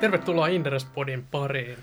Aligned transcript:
Tervetuloa 0.00 0.48
Inderespodin 0.48 1.26
pariin. 1.30 1.78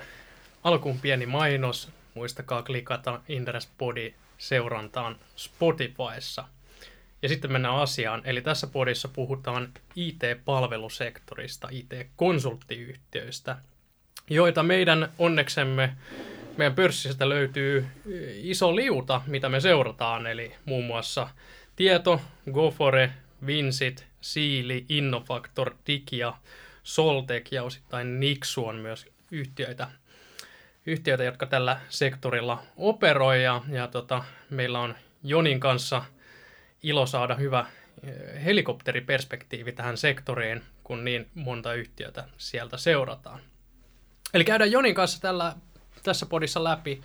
Alkuun 0.64 1.00
pieni 1.00 1.26
mainos. 1.26 1.90
Muistakaa 2.14 2.64
klikata 2.64 3.22
Inderespodi 3.30 4.14
seurantaan 4.38 5.16
Spotifyssa. 5.36 6.46
Ja 7.22 7.30
sitten 7.30 7.52
mennään 7.52 7.76
asiaan. 7.76 8.22
Eli 8.26 8.42
tässä 8.42 8.68
podissa 8.68 9.08
puhutaan 9.08 9.70
IT-palvelusektorista, 9.96 11.68
IT-konsulttiyhtiöistä, 11.72 13.58
joita 14.30 14.64
meidän 14.64 15.12
onneksemme 15.20 15.96
meidän 16.58 16.76
pörssistä 16.76 17.30
löytyy 17.30 17.86
iso 18.36 18.76
liuta, 18.76 19.22
mitä 19.28 19.50
me 19.50 19.60
seurataan. 19.60 20.28
Eli 20.28 20.52
muun 20.66 20.86
muassa 20.86 21.30
Tieto, 21.76 22.22
Gofore, 22.52 23.12
Vinsit, 23.46 24.06
Siili, 24.22 24.86
Innofactor, 24.90 25.74
Digia, 25.88 26.34
Soltek 26.92 27.52
ja 27.52 27.64
osittain 27.64 28.20
Nixu 28.20 28.66
on 28.66 28.76
myös 28.76 29.06
yhtiöitä, 29.32 29.88
yhtiöitä 30.86 31.24
jotka 31.24 31.46
tällä 31.46 31.80
sektorilla 31.90 32.64
operoi. 32.78 33.44
Ja, 33.44 33.62
ja 33.70 33.88
tota, 33.88 34.24
meillä 34.50 34.80
on 34.80 34.96
Jonin 35.24 35.60
kanssa 35.60 36.04
ilo 36.84 37.06
saada 37.06 37.36
hyvä 37.36 37.66
eh, 38.04 38.44
helikopteriperspektiivi 38.46 39.72
tähän 39.72 39.98
sektoriin, 39.98 40.64
kun 40.84 41.06
niin 41.06 41.30
monta 41.36 41.74
yhtiötä 41.74 42.24
sieltä 42.38 42.78
seurataan. 42.78 43.40
Eli 44.34 44.44
käydään 44.44 44.72
Jonin 44.72 44.96
kanssa 44.96 45.22
tällä, 45.22 45.56
tässä 46.04 46.26
podissa 46.26 46.64
läpi, 46.64 47.02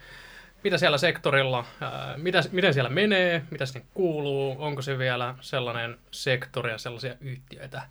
mitä 0.64 0.78
siellä 0.78 0.98
sektorilla, 0.98 1.64
ää, 1.80 2.14
mitä, 2.16 2.42
miten 2.52 2.74
siellä 2.74 2.91
menee, 2.91 3.42
mitä 3.50 3.66
sinne 3.66 3.86
kuuluu, 3.94 4.56
onko 4.58 4.82
se 4.82 4.98
vielä 4.98 5.34
sellainen 5.41 5.98
sektori 6.10 6.70
ja 6.70 6.78
sellaisia 6.78 7.14
yhtiöitä, 7.20 7.82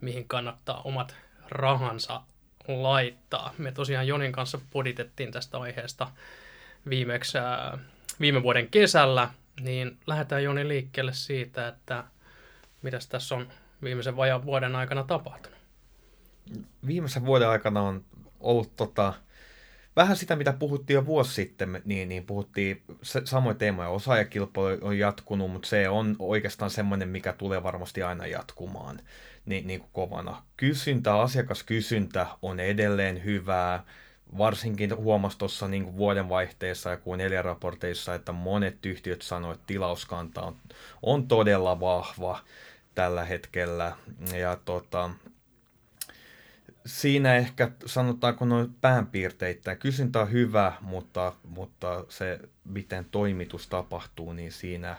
mihin 0.00 0.28
kannattaa 0.28 0.82
omat 0.84 1.16
rahansa 1.52 2.22
laittaa. 2.68 3.54
Me 3.58 3.72
tosiaan 3.72 4.06
Jonin 4.06 4.32
kanssa 4.32 4.60
poditettiin 4.70 5.32
tästä 5.32 5.58
aiheesta 5.58 6.10
viimeksi 6.88 7.38
viime 8.20 8.42
vuoden 8.42 8.68
kesällä, 8.68 9.28
niin 9.60 9.98
lähdetään 10.06 10.44
Joni 10.44 10.68
liikkeelle 10.68 11.12
siitä, 11.12 11.68
että 11.68 12.04
mitä 12.82 12.98
tässä 13.08 13.34
on 13.34 13.48
viimeisen 13.82 14.16
vajan 14.16 14.44
vuoden 14.44 14.76
aikana 14.76 15.02
tapahtunut. 15.02 15.58
Viimeisen 16.86 17.24
vuoden 17.24 17.48
aikana 17.48 17.82
on 17.82 18.04
ollut 18.40 18.76
tota, 18.76 19.14
vähän 19.96 20.16
sitä, 20.16 20.36
mitä 20.36 20.52
puhuttiin 20.52 20.94
jo 20.94 21.06
vuosi 21.06 21.34
sitten, 21.34 21.82
niin, 21.84 22.08
niin 22.08 22.26
puhuttiin 22.26 22.82
samoin 23.24 23.56
teemoja. 23.56 23.88
Osaajakilpailu 23.88 24.78
on 24.82 24.98
jatkunut, 24.98 25.50
mutta 25.50 25.68
se 25.68 25.88
on 25.88 26.16
oikeastaan 26.18 26.70
semmoinen, 26.70 27.08
mikä 27.08 27.32
tulee 27.32 27.62
varmasti 27.62 28.02
aina 28.02 28.26
jatkumaan 28.26 29.00
niin, 29.46 29.66
niin 29.66 29.80
kuin 29.80 29.90
kovana. 29.92 30.42
Kysyntä, 30.56 31.20
asiakaskysyntä 31.20 32.26
on 32.42 32.60
edelleen 32.60 33.24
hyvää. 33.24 33.84
Varsinkin 34.38 34.96
huomasi 34.96 35.38
tuossa 35.38 35.68
niin 35.68 35.96
vuodenvaihteessa 35.96 36.90
ja 36.90 36.96
kuin 36.96 37.20
raporteissa, 37.42 38.14
että 38.14 38.32
monet 38.32 38.86
yhtiöt 38.86 39.22
sanoivat, 39.22 39.54
että 39.54 39.66
tilauskanta 39.66 40.42
on, 40.42 40.56
on 41.02 41.28
todella 41.28 41.80
vahva 41.80 42.40
tällä 42.94 43.24
hetkellä. 43.24 43.96
Ja 44.34 44.56
tota, 44.64 45.10
siinä 46.86 47.36
ehkä 47.36 47.70
sanotaanko 47.86 48.44
noin 48.44 48.74
päänpiirteitä. 48.80 49.76
Kysyntä 49.76 50.20
on 50.20 50.32
hyvä, 50.32 50.72
mutta, 50.80 51.32
mutta 51.48 52.04
se 52.08 52.38
miten 52.64 53.04
toimitus 53.04 53.68
tapahtuu, 53.68 54.32
niin 54.32 54.52
siinä, 54.52 54.96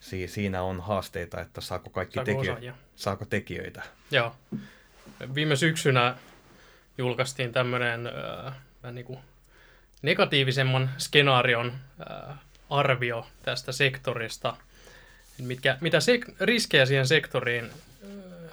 siinä 0.00 0.62
on 0.62 0.80
haasteita, 0.80 1.40
että 1.40 1.60
saako 1.60 1.90
kaikki 1.90 2.14
saako, 2.14 2.32
tekijö, 2.32 2.72
saako 2.96 3.24
tekijöitä. 3.24 3.82
Joo. 4.10 4.36
Viime 5.34 5.56
syksynä 5.56 6.16
julkaistiin 6.98 7.52
tämmöinen 7.52 8.06
äh, 8.06 8.92
niin 8.92 9.04
kuin 9.04 9.18
negatiivisemman 10.02 10.90
skenaarion 10.98 11.72
äh, 12.10 12.36
arvio 12.70 13.26
tästä 13.42 13.72
sektorista, 13.72 14.56
mitkä, 15.38 15.78
mitä 15.80 15.98
sek- 15.98 16.34
riskejä 16.40 16.86
siihen 16.86 17.06
sektoriin 17.06 17.70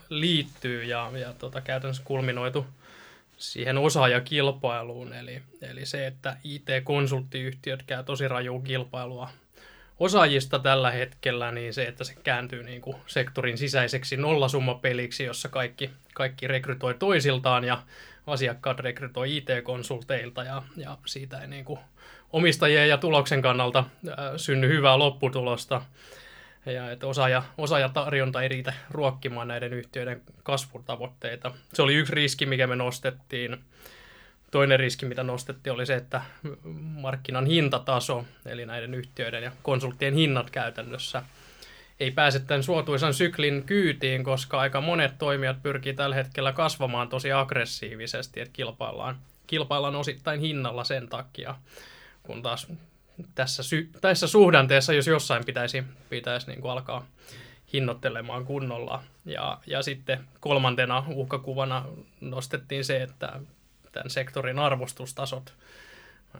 liittyy 0.09 0.83
ja, 0.83 1.11
ja 1.19 1.33
tota, 1.33 1.61
käytännössä 1.61 2.03
kulminoitu 2.05 2.65
siihen 3.37 3.77
osaajakilpailuun, 3.77 5.13
eli, 5.13 5.41
eli 5.61 5.85
se, 5.85 6.07
että 6.07 6.37
IT-konsulttiyhtiöt 6.43 7.83
käy 7.83 8.03
tosi 8.03 8.27
rajua 8.27 8.61
kilpailua 8.61 9.29
osaajista 10.03 10.59
tällä 10.59 10.91
hetkellä, 10.91 11.51
niin 11.51 11.73
se, 11.73 11.83
että 11.83 12.03
se 12.03 12.15
kääntyy 12.23 12.63
niin 12.63 12.81
kuin 12.81 12.97
sektorin 13.07 13.57
sisäiseksi 13.57 14.17
nollasummapeliksi, 14.17 15.23
jossa 15.23 15.49
kaikki, 15.49 15.89
kaikki 16.13 16.47
rekrytoi 16.47 16.93
toisiltaan 16.93 17.63
ja 17.63 17.81
asiakkaat 18.27 18.79
rekrytoi 18.79 19.37
IT-konsulteilta 19.37 20.43
ja, 20.43 20.63
ja 20.77 20.97
siitä 21.05 21.41
ei 21.41 21.47
niin 21.47 21.65
kuin 21.65 21.79
omistajien 22.33 22.89
ja 22.89 22.97
tuloksen 22.97 23.41
kannalta 23.41 23.83
ää, 24.17 24.37
synny 24.37 24.67
hyvää 24.67 24.99
lopputulosta 24.99 25.81
ja 26.65 26.91
että 26.91 27.07
osaaja, 27.07 27.43
osaajatarjonta 27.57 28.41
ei 28.41 28.47
riitä 28.47 28.73
ruokkimaan 28.91 29.47
näiden 29.47 29.73
yhtiöiden 29.73 30.21
kasvutavoitteita. 30.43 31.51
Se 31.73 31.81
oli 31.81 31.95
yksi 31.95 32.13
riski, 32.15 32.45
mikä 32.45 32.67
me 32.67 32.75
nostettiin. 32.75 33.57
Toinen 34.53 34.79
riski, 34.79 35.05
mitä 35.05 35.23
nostettiin, 35.23 35.73
oli 35.73 35.85
se, 35.85 35.95
että 35.95 36.21
markkinan 36.73 37.45
hintataso, 37.45 38.25
eli 38.45 38.65
näiden 38.65 38.93
yhtiöiden 38.93 39.43
ja 39.43 39.51
konsulttien 39.63 40.13
hinnat 40.13 40.49
käytännössä, 40.49 41.23
ei 41.99 42.11
pääse 42.11 42.39
tämän 42.39 42.63
suotuisan 42.63 43.13
syklin 43.13 43.63
kyytiin, 43.63 44.23
koska 44.23 44.59
aika 44.59 44.81
monet 44.81 45.17
toimijat 45.17 45.63
pyrkii 45.63 45.93
tällä 45.93 46.15
hetkellä 46.15 46.51
kasvamaan 46.51 47.09
tosi 47.09 47.31
aggressiivisesti, 47.31 48.41
että 48.41 48.53
kilpaillaan, 48.53 49.15
kilpaillaan 49.47 49.95
osittain 49.95 50.39
hinnalla 50.39 50.83
sen 50.83 51.07
takia, 51.09 51.55
kun 52.23 52.41
taas 52.41 52.67
tässä, 53.35 53.63
sy- 53.63 53.89
tässä 54.01 54.27
suhdanteessa, 54.27 54.93
jos 54.93 55.07
jossain 55.07 55.45
pitäisi, 55.45 55.83
pitäisi 56.09 56.47
niin 56.47 56.61
kuin 56.61 56.71
alkaa 56.71 57.05
hinnoittelemaan 57.73 58.45
kunnolla. 58.45 59.03
Ja, 59.25 59.57
ja 59.67 59.81
sitten 59.81 60.19
kolmantena 60.39 61.03
uhkakuvana 61.07 61.85
nostettiin 62.21 62.85
se, 62.85 63.03
että 63.03 63.39
tämän 63.93 64.09
sektorin 64.09 64.59
arvostustasot 64.59 65.53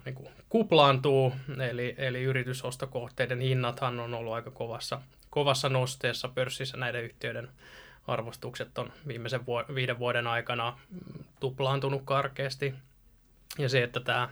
niin 0.04 0.14
kuin 0.14 0.28
kuplaantuu, 0.48 1.32
eli, 1.70 1.94
eli 1.98 2.22
yritysostokohteiden 2.22 3.40
hinnathan 3.40 4.00
on 4.00 4.14
ollut 4.14 4.32
aika 4.32 4.50
kovassa, 4.50 5.00
kovassa 5.30 5.68
nosteessa 5.68 6.28
pörssissä 6.28 6.76
näiden 6.76 7.04
yhtiöiden 7.04 7.48
arvostukset 8.06 8.78
on 8.78 8.92
viimeisen 9.06 9.46
vu- 9.46 9.74
viiden 9.74 9.98
vuoden 9.98 10.26
aikana 10.26 10.78
tuplaantunut 11.40 12.02
karkeasti. 12.04 12.74
Ja 13.58 13.68
se, 13.68 13.82
että 13.82 14.00
tämä 14.00 14.28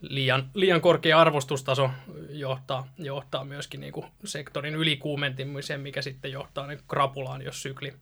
liian, 0.00 0.50
liian 0.54 0.80
korkea 0.80 1.20
arvostustaso 1.20 1.90
johtaa, 2.30 2.88
johtaa 2.98 3.44
myöskin 3.44 3.80
niin 3.80 3.92
kuin 3.92 4.06
sektorin 4.24 4.74
ylikuumentimiseen, 4.74 5.80
mikä 5.80 6.02
sitten 6.02 6.32
johtaa 6.32 6.66
niin 6.66 6.80
krapulaan, 6.88 7.42
jos 7.42 7.62
sykli, 7.62 7.94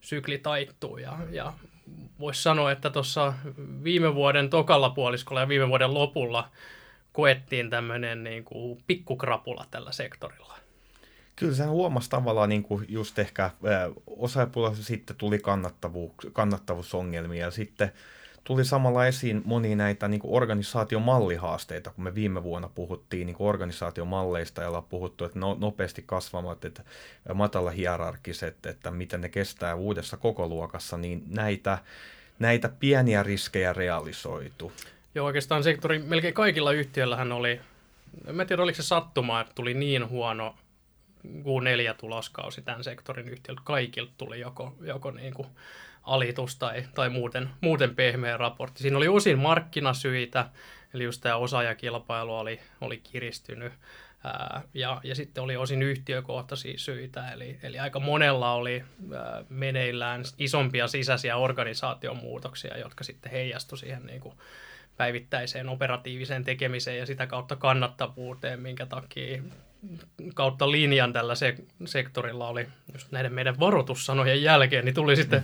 sykli 0.00 0.38
taittuu. 0.38 0.98
Ja, 0.98 1.18
ja 1.30 1.52
voisi 2.20 2.42
sanoa, 2.42 2.72
että 2.72 2.90
tuossa 2.90 3.34
viime 3.84 4.14
vuoden 4.14 4.50
tokalla 4.50 4.90
puoliskolla 4.90 5.40
ja 5.40 5.48
viime 5.48 5.68
vuoden 5.68 5.94
lopulla 5.94 6.50
koettiin 7.12 7.70
tämmöinen 7.70 8.24
niin 8.24 8.44
kuin 8.44 8.82
pikkukrapula 8.86 9.66
tällä 9.70 9.92
sektorilla. 9.92 10.54
Kyllä 11.36 11.54
sen 11.54 11.68
huomasi 11.68 12.10
tavallaan 12.10 12.48
niin 12.48 12.62
kuin 12.62 12.84
just 12.88 13.18
ehkä 13.18 13.50
osapuolella 14.06 14.76
sitten 14.76 15.16
tuli 15.16 15.38
kannattavuus, 15.38 16.12
kannattavuusongelmia 16.32 17.44
ja 17.44 17.50
sitten 17.50 17.92
tuli 18.48 18.64
samalla 18.64 19.06
esiin 19.06 19.42
moni 19.44 19.76
näitä 19.76 20.08
niin 20.08 20.20
kuin 20.20 20.34
organisaatiomallihaasteita, 20.36 21.90
kun 21.90 22.04
me 22.04 22.14
viime 22.14 22.42
vuonna 22.42 22.68
puhuttiin 22.68 23.26
niin 23.26 23.36
kuin 23.36 23.48
organisaatiomalleista 23.48 24.62
ja 24.62 24.68
ollaan 24.68 24.84
puhuttu, 24.84 25.24
että 25.24 25.38
no, 25.38 25.56
nopeasti 25.60 26.02
kasvavat, 26.06 26.64
että 26.64 26.82
matala 27.34 27.70
hierarkiset, 27.70 28.66
että 28.66 28.90
miten 28.90 29.20
ne 29.20 29.28
kestää 29.28 29.74
uudessa 29.74 30.16
kokoluokassa, 30.16 30.96
niin 30.96 31.22
näitä, 31.26 31.78
näitä 32.38 32.68
pieniä 32.68 33.22
riskejä 33.22 33.72
realisoitu. 33.72 34.72
Joo, 35.14 35.26
oikeastaan 35.26 35.62
sektori, 35.62 35.98
melkein 35.98 36.34
kaikilla 36.34 36.72
yhtiöillähän 36.72 37.32
oli, 37.32 37.60
en 38.26 38.46
tiedä 38.46 38.62
oliko 38.62 38.76
se 38.76 38.82
sattuma, 38.82 39.40
että 39.40 39.52
tuli 39.54 39.74
niin 39.74 40.08
huono 40.08 40.54
Q4-tuloskausi 41.26 42.62
tämän 42.62 42.84
sektorin 42.84 43.28
yhtiöltä, 43.28 43.62
kaikilta 43.64 44.12
tuli 44.18 44.40
joko, 44.40 44.74
joko 44.80 45.10
niin 45.10 45.34
kuin 45.34 45.48
alitus 46.02 46.56
tai, 46.56 46.84
tai 46.94 47.08
muuten, 47.08 47.50
muuten 47.60 47.94
pehmeä 47.94 48.36
raportti. 48.36 48.82
Siinä 48.82 48.96
oli 48.96 49.08
osin 49.08 49.38
markkinasyitä, 49.38 50.50
eli 50.94 51.04
just 51.04 51.20
tämä 51.22 51.36
osaajakilpailu 51.36 52.36
oli, 52.36 52.60
oli 52.80 52.98
kiristynyt, 52.98 53.72
ja, 54.74 55.00
ja 55.04 55.14
sitten 55.14 55.44
oli 55.44 55.56
osin 55.56 55.82
yhtiökohtaisia 55.82 56.78
syitä, 56.78 57.32
eli, 57.32 57.58
eli 57.62 57.78
aika 57.78 58.00
monella 58.00 58.52
oli 58.52 58.84
ää, 59.14 59.44
meneillään 59.48 60.24
isompia 60.38 60.88
sisäisiä 60.88 61.36
organisaatiomuutoksia, 61.36 62.78
jotka 62.78 63.04
sitten 63.04 63.32
heijastu 63.32 63.76
siihen 63.76 64.06
niin 64.06 64.20
kuin 64.20 64.34
päivittäiseen 64.96 65.68
operatiiviseen 65.68 66.44
tekemiseen 66.44 66.98
ja 66.98 67.06
sitä 67.06 67.26
kautta 67.26 67.56
kannattavuuteen, 67.56 68.60
minkä 68.60 68.86
takia 68.86 69.42
kautta 70.34 70.70
linjan 70.70 71.12
tällä 71.12 71.34
se- 71.34 71.56
sektorilla 71.84 72.48
oli 72.48 72.68
just 72.92 73.12
näiden 73.12 73.32
meidän 73.32 73.60
varoitussanojen 73.60 74.42
jälkeen, 74.42 74.84
niin 74.84 74.94
tuli 74.94 75.16
sitten 75.16 75.42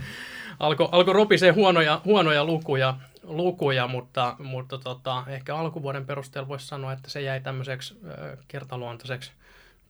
alkoi 0.58 0.88
alko 0.92 1.12
ropisee 1.12 1.50
huonoja, 1.50 2.00
huonoja 2.04 2.44
lukuja, 2.44 2.96
lukuja, 3.22 3.88
mutta, 3.88 4.36
mutta 4.38 4.78
tota, 4.78 5.24
ehkä 5.28 5.56
alkuvuoden 5.56 6.06
perusteella 6.06 6.48
voisi 6.48 6.66
sanoa, 6.66 6.92
että 6.92 7.10
se 7.10 7.20
jäi 7.20 7.40
tämmöiseksi 7.40 8.00
kertaluontoiseksi 8.48 9.32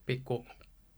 pikku, 0.07 0.47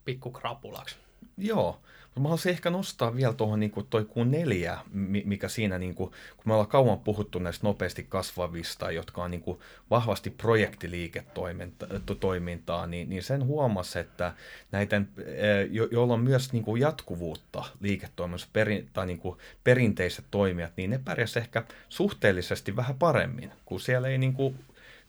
pikkukrapulaksi. 0.05 0.95
Joo, 1.37 1.81
Mä 2.17 2.23
haluaisin 2.23 2.51
ehkä 2.51 2.69
nostaa 2.69 3.15
vielä 3.15 3.33
tuohon 3.33 3.59
niin 3.59 3.71
toi 3.89 4.03
Q4, 4.03 4.77
mikä 5.25 5.47
siinä, 5.47 5.79
niin 5.79 5.95
kuin, 5.95 6.09
kun 6.09 6.43
me 6.45 6.53
ollaan 6.53 6.69
kauan 6.69 6.99
puhuttu 6.99 7.39
näistä 7.39 7.67
nopeasti 7.67 8.05
kasvavista, 8.09 8.91
jotka 8.91 9.23
on 9.23 9.31
niin 9.31 9.41
kuin, 9.41 9.59
vahvasti 9.89 10.29
projektiliiketoimintaa, 10.29 12.87
niin, 12.87 13.09
niin 13.09 13.23
sen 13.23 13.45
huomasi, 13.45 13.99
että 13.99 14.33
näiden, 14.71 15.09
eh, 15.25 15.67
jo, 15.71 15.87
joilla 15.91 16.13
on 16.13 16.21
myös 16.21 16.53
niin 16.53 16.63
kuin 16.63 16.81
jatkuvuutta 16.81 17.63
liiketoiminnassa, 17.81 18.47
perin, 18.53 18.89
tai 18.93 19.05
niin 19.05 19.19
kuin 19.19 19.37
perinteiset 19.63 20.25
toimijat, 20.31 20.71
niin 20.77 20.89
ne 20.89 20.99
pärjäs 21.05 21.37
ehkä 21.37 21.63
suhteellisesti 21.89 22.75
vähän 22.75 22.95
paremmin, 22.95 23.51
kun 23.65 23.79
siellä 23.79 24.07
ei 24.07 24.17
niin 24.17 24.33
kuin, 24.33 24.59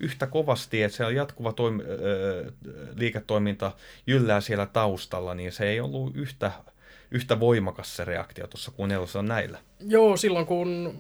yhtä 0.01 0.27
kovasti, 0.27 0.83
että 0.83 0.97
siellä 0.97 1.13
jatkuva 1.13 1.51
toim- 1.51 1.83
liiketoiminta 2.95 3.73
jyllää 4.07 4.41
siellä 4.41 4.67
taustalla, 4.67 5.35
niin 5.35 5.53
se 5.53 5.69
ei 5.69 5.81
ollut 5.81 6.17
yhtä 6.17 6.53
yhtä 7.11 7.41
voimakas 7.41 7.97
se 7.97 8.05
reaktio 8.05 8.47
tuossa 8.47 8.71
kuin 8.71 8.89
nelosella 8.89 9.27
näillä. 9.27 9.59
Joo, 9.81 10.17
silloin 10.17 10.47
kun 10.47 10.99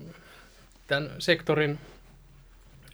tämän 0.86 1.10
sektorin 1.18 1.78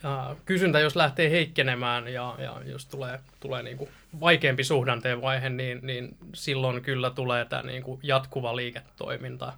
ää, 0.03 0.37
kysyntä, 0.45 0.81
jos 0.81 0.97
lähtee 0.97 1.31
heikkenemään 1.31 2.09
ja, 2.09 2.35
ja 2.39 2.61
jos 2.65 2.87
tulee, 2.87 3.21
tulee 3.41 3.63
niin 3.63 3.79
kuin 3.79 3.91
vaikeampi 4.21 4.65
suhdanteen 4.65 5.23
vaihe, 5.23 5.51
niin, 5.51 5.79
niin 5.83 6.17
silloin 6.35 6.83
kyllä 6.83 7.11
tulee 7.11 7.45
tämä 7.45 7.63
niin 7.63 7.83
kuin 7.83 8.01
jatkuva 8.03 8.57
liiketoiminta 8.57 9.53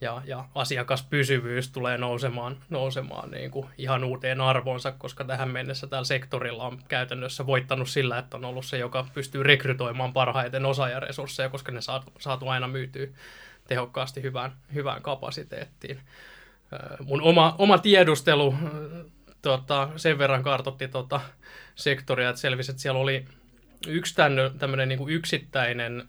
ja, 0.00 0.22
ja 0.24 0.44
asiakaspysyvyys 0.54 1.70
tulee 1.70 1.98
nousemaan, 1.98 2.56
nousemaan 2.70 3.30
niin 3.30 3.50
kuin 3.50 3.66
ihan 3.78 4.04
uuteen 4.04 4.40
arvoonsa, 4.40 4.92
koska 4.92 5.24
tähän 5.24 5.50
mennessä 5.50 5.86
tällä 5.86 6.04
sektorilla 6.04 6.64
on 6.64 6.78
käytännössä 6.88 7.46
voittanut 7.46 7.88
sillä, 7.88 8.18
että 8.18 8.36
on 8.36 8.44
ollut 8.44 8.64
se, 8.64 8.78
joka 8.78 9.06
pystyy 9.14 9.42
rekrytoimaan 9.42 10.12
parhaiten 10.12 10.66
osaajaresursseja, 10.66 11.48
koska 11.48 11.72
ne 11.72 11.80
saatu, 11.80 12.12
saatu 12.18 12.48
aina 12.48 12.68
myytyä 12.68 13.06
tehokkaasti 13.68 14.22
hyvään, 14.22 14.52
hyvään 14.74 15.02
kapasiteettiin. 15.02 16.00
Mun 17.04 17.22
oma, 17.22 17.54
oma 17.58 17.78
tiedustelu 17.78 18.54
tota, 19.42 19.88
sen 19.96 20.18
verran 20.18 20.42
kartotti 20.42 20.88
tota, 20.88 21.20
sektoria, 21.74 22.28
että 22.28 22.40
selvisi, 22.40 22.70
että 22.70 22.82
siellä 22.82 23.00
oli 23.00 23.24
yksi 23.86 24.14
tämmöinen 24.58 24.88
niin 24.88 25.08
yksittäinen 25.08 26.08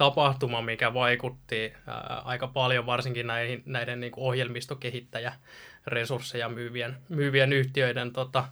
tapahtuma, 0.00 0.62
mikä 0.62 0.94
vaikutti 0.94 1.72
ää, 1.86 2.22
aika 2.24 2.46
paljon 2.46 2.86
varsinkin 2.86 3.26
näihin, 3.26 3.62
näiden 3.66 4.00
niin 4.00 4.12
kuin 4.12 4.24
ohjelmistokehittäjäresursseja 4.24 6.48
myyvien, 6.48 6.96
myyvien 7.08 7.52
yhtiöiden 7.52 8.12
tota, 8.12 8.44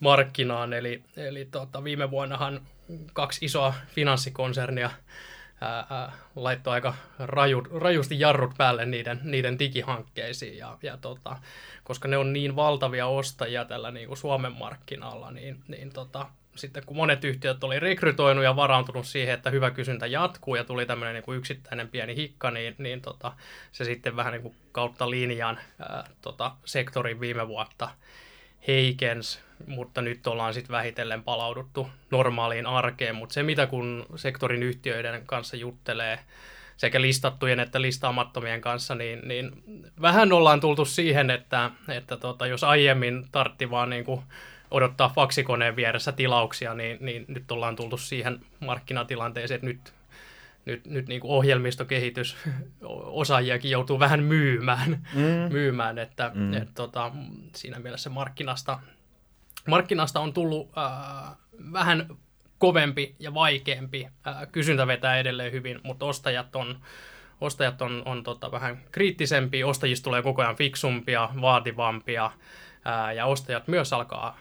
markkinaan. 0.00 0.72
Eli, 0.72 1.02
eli 1.16 1.44
tota, 1.44 1.84
viime 1.84 2.10
vuonnahan 2.10 2.60
kaksi 3.12 3.44
isoa 3.44 3.74
finanssikonsernia 3.86 4.90
ää, 5.60 5.86
ää, 5.90 6.12
laittoi 6.36 6.74
aika 6.74 6.94
rajut, 7.18 7.68
rajusti 7.80 8.20
jarrut 8.20 8.54
päälle 8.58 8.86
niiden, 8.86 9.20
niiden 9.22 9.58
digihankkeisiin. 9.58 10.58
Ja, 10.58 10.78
ja 10.82 10.96
tota, 10.96 11.38
koska 11.84 12.08
ne 12.08 12.16
on 12.16 12.32
niin 12.32 12.56
valtavia 12.56 13.06
ostajia 13.06 13.64
tällä 13.64 13.90
niin 13.90 14.08
kuin 14.08 14.18
Suomen 14.18 14.52
markkinalla, 14.52 15.30
niin, 15.30 15.62
niin 15.68 15.92
tota, 15.92 16.26
sitten 16.56 16.82
kun 16.86 16.96
monet 16.96 17.24
yhtiöt 17.24 17.64
oli 17.64 17.80
rekrytoinut 17.80 18.44
ja 18.44 18.56
varautunut 18.56 19.06
siihen, 19.06 19.34
että 19.34 19.50
hyvä 19.50 19.70
kysyntä 19.70 20.06
jatkuu 20.06 20.56
ja 20.56 20.64
tuli 20.64 20.86
tämmöinen 20.86 21.14
niin 21.14 21.24
kuin 21.24 21.38
yksittäinen 21.38 21.88
pieni 21.88 22.16
hikka, 22.16 22.50
niin, 22.50 22.74
niin 22.78 23.00
tota, 23.00 23.32
se 23.72 23.84
sitten 23.84 24.16
vähän 24.16 24.32
niin 24.32 24.42
kuin 24.42 24.54
kautta 24.72 25.10
linjan 25.10 25.58
ää, 25.78 26.04
tota, 26.22 26.52
sektorin 26.64 27.20
viime 27.20 27.48
vuotta 27.48 27.88
heikens, 28.68 29.40
mutta 29.66 30.02
nyt 30.02 30.26
ollaan 30.26 30.54
sitten 30.54 30.72
vähitellen 30.72 31.22
palauduttu 31.22 31.88
normaaliin 32.10 32.66
arkeen, 32.66 33.14
mutta 33.14 33.32
se 33.32 33.42
mitä 33.42 33.66
kun 33.66 34.06
sektorin 34.16 34.62
yhtiöiden 34.62 35.26
kanssa 35.26 35.56
juttelee, 35.56 36.18
sekä 36.76 37.00
listattujen 37.00 37.60
että 37.60 37.82
listaamattomien 37.82 38.60
kanssa, 38.60 38.94
niin, 38.94 39.28
niin 39.28 39.62
vähän 40.00 40.32
ollaan 40.32 40.60
tultu 40.60 40.84
siihen, 40.84 41.30
että, 41.30 41.70
että 41.88 42.16
tota, 42.16 42.46
jos 42.46 42.64
aiemmin 42.64 43.28
tartti 43.32 43.70
vaan 43.70 43.90
niin 43.90 44.04
kuin 44.04 44.22
odottaa 44.70 45.08
faksikoneen 45.08 45.76
vieressä 45.76 46.12
tilauksia, 46.12 46.74
niin, 46.74 46.98
niin 47.00 47.24
nyt 47.28 47.52
ollaan 47.52 47.76
tultu 47.76 47.96
siihen 47.96 48.40
markkinatilanteeseen, 48.60 49.56
että 49.56 49.66
nyt, 49.66 49.94
nyt, 50.64 50.86
nyt 50.86 51.08
niin 51.08 51.20
kuin 51.20 51.30
ohjelmistokehitys 51.30 52.36
osaajiakin 53.20 53.70
joutuu 53.70 53.98
vähän 53.98 54.22
myymään, 54.22 55.06
mm. 55.14 55.52
myymään 55.52 55.98
että 55.98 56.30
mm. 56.34 56.54
et, 56.54 56.68
tota, 56.74 57.12
siinä 57.56 57.78
mielessä 57.78 58.10
markkinasta, 58.10 58.78
markkinasta 59.68 60.20
on 60.20 60.32
tullut 60.32 60.70
äh, 60.78 61.36
vähän 61.72 62.16
kovempi 62.58 63.14
ja 63.18 63.34
vaikeampi. 63.34 64.08
Äh, 64.26 64.36
kysyntä 64.52 64.86
vetää 64.86 65.18
edelleen 65.18 65.52
hyvin, 65.52 65.80
mutta 65.82 66.06
ostajat 66.06 66.56
on, 66.56 66.78
ostajat 67.40 67.82
on, 67.82 68.02
on 68.04 68.22
tota, 68.22 68.52
vähän 68.52 68.78
kriittisempiä, 68.92 69.66
ostajista 69.66 70.04
tulee 70.04 70.22
koko 70.22 70.42
ajan 70.42 70.56
fiksumpia, 70.56 71.28
vaativampia, 71.40 72.30
ja 73.16 73.26
ostajat 73.26 73.68
myös 73.68 73.92
alkaa 73.92 74.38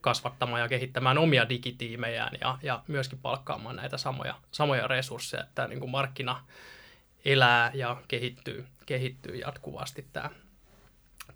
kasvattamaan 0.00 0.62
ja 0.62 0.68
kehittämään 0.68 1.18
omia 1.18 1.48
digitiimejään 1.48 2.32
ja, 2.40 2.58
ja 2.62 2.82
myöskin 2.88 3.18
palkkaamaan 3.18 3.76
näitä 3.76 3.98
samoja, 3.98 4.34
samoja 4.50 4.86
resursseja, 4.88 5.42
että 5.42 5.68
niin 5.68 5.80
kuin 5.80 5.90
markkina 5.90 6.44
elää 7.24 7.70
ja 7.74 8.02
kehittyy, 8.08 8.66
kehittyy 8.86 9.36
jatkuvasti 9.36 10.06
tämä, 10.12 10.30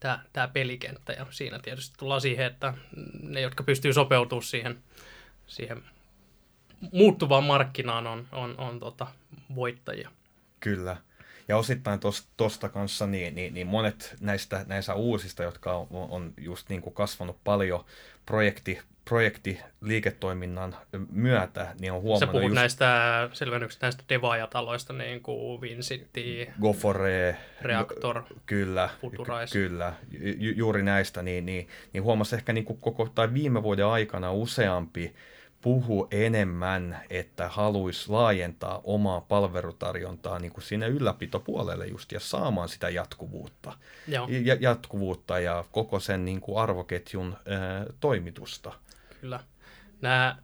tämä, 0.01 0.21
tämä 0.33 0.49
pelikenttä 0.49 1.12
ja 1.12 1.27
siinä 1.31 1.59
tietysti 1.59 1.97
tullaan 1.99 2.21
siihen, 2.21 2.47
että 2.47 2.75
ne, 3.23 3.41
jotka 3.41 3.62
pystyy 3.62 3.93
sopeutumaan 3.93 4.43
siihen, 4.43 4.79
siihen 5.47 5.85
muuttuvaan 6.93 7.45
markkinaan 7.45 8.06
on, 8.06 8.29
on, 8.33 8.55
on 8.59 8.81
tota, 8.81 9.06
voittajia. 9.55 10.11
Kyllä. 10.61 10.97
Ja 11.49 11.56
osittain 11.56 12.00
tuosta 12.37 12.69
kanssa 12.69 13.06
niin, 13.06 13.35
niin, 13.35 13.55
niin 13.55 13.67
monet 13.67 14.17
näistä, 14.20 14.64
näistä 14.69 14.94
uusista, 14.94 15.43
jotka 15.43 15.73
on, 15.73 15.87
on 15.91 16.32
just 16.38 16.69
niin 16.69 16.82
kuin 16.82 16.94
kasvanut 16.94 17.37
paljon 17.44 17.85
projekti, 18.26 18.81
projektiliiketoiminnan 19.05 20.76
myötä, 21.11 21.75
niin 21.81 21.93
on 21.93 22.02
huomannut... 22.02 22.29
Sä 22.29 22.32
puhut 22.32 22.43
just... 22.43 22.55
näistä 22.55 23.29
selvennyksistä 23.32 23.87
näistä 23.87 24.05
devaajataloista, 24.08 24.93
niin 24.93 25.23
kuin 25.23 25.61
Vincity, 25.61 26.46
Gofore, 26.61 27.37
Reaktor, 27.62 28.23
kyllä, 28.46 28.91
Futurize. 29.00 29.53
Kyllä, 29.53 29.93
ju, 30.39 30.53
juuri 30.56 30.82
näistä, 30.82 31.22
niin, 31.22 31.46
niin, 31.46 31.69
niin 31.93 32.03
huomasi 32.03 32.36
ehkä 32.36 32.53
niin 32.53 32.65
kuin 32.65 32.79
koko, 32.81 33.08
tai 33.15 33.34
viime 33.34 33.63
vuoden 33.63 33.86
aikana 33.86 34.32
useampi 34.32 35.15
puhu 35.65 36.09
enemmän, 36.11 37.01
että 37.11 37.49
haluaisi 37.49 38.11
laajentaa 38.11 38.81
omaa 38.85 39.21
palvelutarjontaa 39.21 40.39
niin 40.39 40.53
kuin 40.53 40.65
sinne 40.65 40.87
ylläpitopuolelle 40.87 41.87
just 41.87 42.13
ja 42.13 42.21
saamaan 42.21 42.69
sitä 42.69 42.89
jatkuvuutta. 42.89 43.73
Joo. 44.09 44.29
Ja, 44.44 44.56
jatkuvuutta 44.61 45.39
ja 45.39 45.65
koko 45.73 46.01
sen 46.01 46.25
niin 46.25 46.41
kuin 46.41 46.59
arvoketjun 46.59 47.37
ää, 47.47 47.87
toimitusta. 48.01 48.73
Kyllä. 49.21 49.41
Nämä 50.01 50.37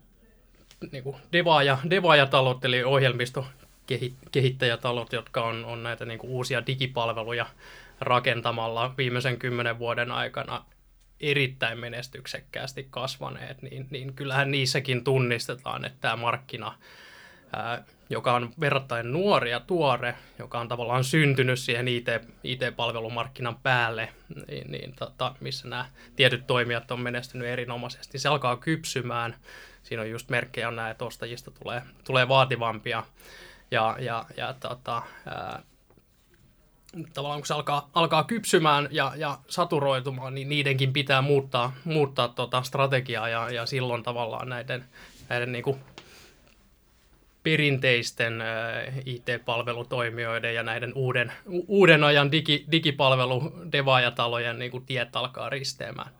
niin 0.92 1.04
kuin 1.04 1.16
devaaja, 1.32 1.78
devaajatalot 1.90 2.64
eli 2.64 2.84
ohjelmistokehittäjätalot, 2.84 5.12
jotka 5.12 5.44
on, 5.44 5.64
on 5.64 5.82
näitä 5.82 6.04
niin 6.04 6.18
kuin 6.18 6.30
uusia 6.30 6.66
digipalveluja 6.66 7.46
rakentamalla 8.00 8.94
viimeisen 8.98 9.38
kymmenen 9.38 9.78
vuoden 9.78 10.12
aikana 10.12 10.64
erittäin 11.20 11.78
menestyksekkäästi 11.78 12.86
kasvaneet, 12.90 13.62
niin, 13.62 13.86
niin 13.90 14.14
kyllähän 14.14 14.50
niissäkin 14.50 15.04
tunnistetaan, 15.04 15.84
että 15.84 15.98
tämä 16.00 16.16
markkina, 16.16 16.74
ää, 17.52 17.84
joka 18.10 18.34
on 18.34 18.50
verrattain 18.60 19.12
nuori 19.12 19.50
ja 19.50 19.60
tuore, 19.60 20.14
joka 20.38 20.60
on 20.60 20.68
tavallaan 20.68 21.04
syntynyt 21.04 21.58
siihen 21.58 21.88
IT, 21.88 22.06
IT-palvelumarkkinan 22.44 23.56
päälle, 23.62 24.08
niin, 24.48 24.72
niin 24.72 24.94
tota, 24.98 25.34
missä 25.40 25.68
nämä 25.68 25.86
tietyt 26.16 26.46
toimijat 26.46 26.90
on 26.90 27.00
menestynyt 27.00 27.48
erinomaisesti. 27.48 28.18
Se 28.18 28.28
alkaa 28.28 28.56
kypsymään. 28.56 29.36
Siinä 29.82 30.02
on 30.02 30.10
just 30.10 30.30
merkkejä 30.30 30.68
on 30.68 30.76
näin, 30.76 30.90
että 30.90 31.04
ostajista 31.04 31.50
tulee, 31.50 31.82
tulee 32.04 32.28
vaativampia. 32.28 33.04
Ja, 33.70 33.96
ja, 33.98 34.24
ja 34.36 34.54
tota, 34.60 35.02
ää, 35.26 35.62
tavallaan 37.14 37.40
kun 37.40 37.46
se 37.46 37.54
alkaa, 37.54 37.90
alkaa 37.94 38.24
kypsymään 38.24 38.88
ja, 38.90 39.12
ja 39.16 39.38
saturoitumaan, 39.48 40.34
niin 40.34 40.48
niidenkin 40.48 40.92
pitää 40.92 41.22
muuttaa, 41.22 41.72
muuttaa 41.84 42.28
tota 42.28 42.62
strategiaa 42.62 43.28
ja, 43.28 43.50
ja 43.50 43.66
silloin 43.66 44.02
tavallaan 44.02 44.48
näiden, 44.48 44.84
näiden 45.28 45.52
niin 45.52 45.64
kuin 45.64 45.80
perinteisten 47.42 48.42
IT-palvelutoimijoiden 49.06 50.54
ja 50.54 50.62
näiden 50.62 50.92
uuden, 50.94 51.32
uuden 51.68 52.04
ajan 52.04 52.32
digi, 52.32 52.64
digipalvelu 52.70 53.52
devaajatalojen 53.72 54.58
niin 54.58 54.70
kuin 54.70 54.86
tiet 54.86 55.16
alkaa 55.16 55.48
risteämään, 55.48 56.10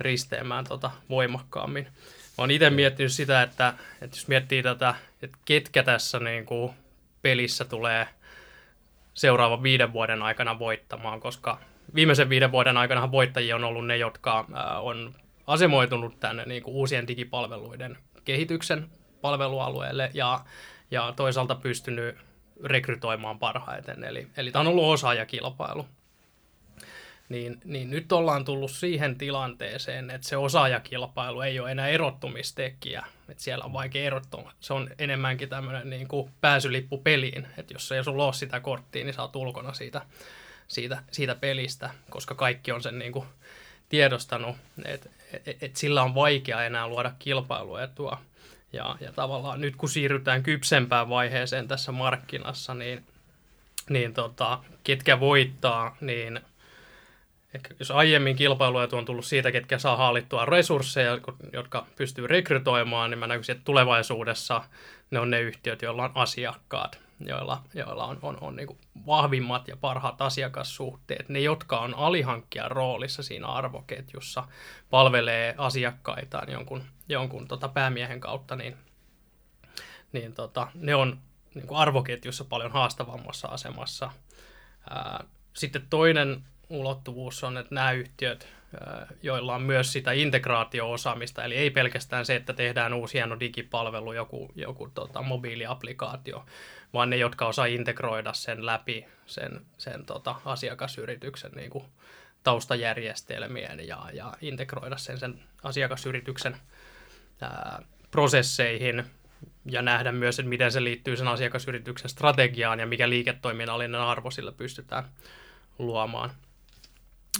risteämään 0.00 0.64
tota 0.64 0.90
voimakkaammin. 1.10 1.88
Oon 2.38 2.50
itse 2.50 2.70
miettinyt 2.70 3.12
sitä, 3.12 3.42
että, 3.42 3.74
että 4.02 4.16
jos 4.16 4.28
miettii 4.28 4.62
tätä, 4.62 4.94
että 5.22 5.38
ketkä 5.44 5.82
tässä 5.82 6.18
niin 6.18 6.46
kuin 6.46 6.72
pelissä 7.22 7.64
tulee– 7.64 8.08
seuraavan 9.16 9.62
viiden 9.62 9.92
vuoden 9.92 10.22
aikana 10.22 10.58
voittamaan, 10.58 11.20
koska 11.20 11.58
viimeisen 11.94 12.28
viiden 12.28 12.52
vuoden 12.52 12.76
aikana 12.76 13.12
voittajia 13.12 13.56
on 13.56 13.64
ollut 13.64 13.86
ne, 13.86 13.96
jotka 13.96 14.46
on 14.80 15.14
asemoitunut 15.46 16.20
tänne 16.20 16.44
niin 16.46 16.62
kuin 16.62 16.74
uusien 16.74 17.08
digipalveluiden 17.08 17.98
kehityksen 18.24 18.90
palvelualueelle 19.20 20.10
ja, 20.14 20.40
ja 20.90 21.12
toisaalta 21.16 21.54
pystynyt 21.54 22.16
rekrytoimaan 22.64 23.38
parhaiten. 23.38 24.04
Eli, 24.04 24.26
eli 24.36 24.50
tämä 24.52 24.60
on 24.60 24.66
ollut 24.66 24.84
osaajakilpailu. 24.84 25.86
Niin, 27.28 27.60
niin 27.64 27.90
nyt 27.90 28.12
ollaan 28.12 28.44
tullut 28.44 28.70
siihen 28.70 29.18
tilanteeseen, 29.18 30.10
että 30.10 30.28
se 30.28 30.36
osaajakilpailu 30.36 31.40
ei 31.40 31.60
ole 31.60 31.70
enää 31.70 31.88
erottumistekijä. 31.88 33.06
Että 33.28 33.42
siellä 33.42 33.64
on 33.64 33.72
vaikea 33.72 34.04
erottua. 34.04 34.52
Se 34.60 34.72
on 34.72 34.90
enemmänkin 34.98 35.48
tämmöinen 35.48 35.90
niin 35.90 36.08
kuin 36.08 36.30
pääsylippu 36.40 36.98
peliin. 36.98 37.46
Että 37.56 37.74
jos 37.74 37.92
ei 37.92 38.04
sulla 38.04 38.24
ole 38.24 38.32
sitä 38.32 38.60
korttia, 38.60 39.04
niin 39.04 39.14
sä 39.14 39.22
oot 39.22 39.36
ulkona 39.36 39.72
siitä, 39.72 40.02
siitä, 40.68 41.02
siitä 41.10 41.34
pelistä, 41.34 41.90
koska 42.10 42.34
kaikki 42.34 42.72
on 42.72 42.82
sen 42.82 42.98
niin 42.98 43.12
kuin 43.12 43.26
tiedostanut, 43.88 44.56
että 44.84 45.08
et, 45.46 45.62
et 45.62 45.76
sillä 45.76 46.02
on 46.02 46.14
vaikea 46.14 46.64
enää 46.64 46.88
luoda 46.88 47.12
kilpailuetua. 47.18 48.20
Ja, 48.72 48.96
ja 49.00 49.12
tavallaan 49.12 49.60
nyt 49.60 49.76
kun 49.76 49.88
siirrytään 49.88 50.42
kypsempään 50.42 51.08
vaiheeseen 51.08 51.68
tässä 51.68 51.92
markkinassa, 51.92 52.74
niin, 52.74 53.06
niin 53.88 54.14
tota, 54.14 54.58
ketkä 54.84 55.20
voittaa, 55.20 55.96
niin 56.00 56.40
jos 57.78 57.90
aiemmin 57.90 58.36
kilpailuetu 58.36 58.96
on 58.96 59.04
tullut 59.04 59.24
siitä, 59.24 59.52
ketkä 59.52 59.78
saa 59.78 59.96
haalittua 59.96 60.44
resursseja, 60.44 61.18
jotka 61.52 61.86
pystyy 61.96 62.26
rekrytoimaan, 62.26 63.10
niin 63.10 63.18
mä 63.18 63.26
näkisin, 63.26 63.52
että 63.52 63.64
tulevaisuudessa 63.64 64.64
ne 65.10 65.20
on 65.20 65.30
ne 65.30 65.40
yhtiöt, 65.40 65.82
joilla 65.82 66.04
on 66.04 66.12
asiakkaat, 66.14 67.00
joilla, 67.20 67.62
joilla 67.74 68.04
on, 68.04 68.18
on, 68.22 68.38
on 68.40 68.56
niin 68.56 68.78
vahvimmat 69.06 69.68
ja 69.68 69.76
parhaat 69.76 70.22
asiakassuhteet. 70.22 71.28
Ne, 71.28 71.40
jotka 71.40 71.80
on 71.80 71.94
alihankkijan 71.94 72.70
roolissa 72.70 73.22
siinä 73.22 73.46
arvoketjussa, 73.46 74.44
palvelee 74.90 75.54
asiakkaitaan 75.58 76.52
jonkun, 76.52 76.84
jonkun 77.08 77.48
tota 77.48 77.68
päämiehen 77.68 78.20
kautta, 78.20 78.56
niin, 78.56 78.76
niin 80.12 80.32
tota, 80.32 80.68
ne 80.74 80.94
on 80.94 81.18
niin 81.54 81.66
arvoketjussa 81.70 82.44
paljon 82.44 82.72
haastavammassa 82.72 83.48
asemassa. 83.48 84.10
Ää, 84.90 85.24
sitten 85.52 85.86
toinen 85.90 86.44
ulottuvuus 86.68 87.44
on, 87.44 87.58
että 87.58 87.74
nämä 87.74 87.92
yhtiöt, 87.92 88.48
joilla 89.22 89.54
on 89.54 89.62
myös 89.62 89.92
sitä 89.92 90.12
integraatio-osaamista, 90.12 91.44
eli 91.44 91.56
ei 91.56 91.70
pelkästään 91.70 92.26
se, 92.26 92.36
että 92.36 92.52
tehdään 92.52 92.94
uusi 92.94 93.14
hieno 93.14 93.40
digipalvelu, 93.40 94.12
joku, 94.12 94.52
joku 94.54 94.90
tota, 94.94 95.22
mobiiliaplikaatio, 95.22 96.44
vaan 96.92 97.10
ne, 97.10 97.16
jotka 97.16 97.46
osaa 97.46 97.66
integroida 97.66 98.32
sen 98.32 98.66
läpi 98.66 99.06
sen, 99.26 99.60
sen 99.78 100.06
tota, 100.06 100.34
asiakasyrityksen 100.44 101.52
niin 101.52 101.70
kuin 101.70 101.84
taustajärjestelmien 102.42 103.86
ja, 103.86 104.06
ja 104.12 104.32
integroida 104.40 104.96
sen, 104.96 105.18
sen 105.18 105.40
asiakasyrityksen 105.62 106.56
ää, 107.40 107.82
prosesseihin 108.10 109.04
ja 109.64 109.82
nähdä 109.82 110.12
myös, 110.12 110.38
että 110.38 110.48
miten 110.48 110.72
se 110.72 110.84
liittyy 110.84 111.16
sen 111.16 111.28
asiakasyrityksen 111.28 112.10
strategiaan 112.10 112.80
ja 112.80 112.86
mikä 112.86 113.08
liiketoiminnallinen 113.08 114.00
arvo 114.00 114.30
sillä 114.30 114.52
pystytään 114.52 115.04
luomaan. 115.78 116.30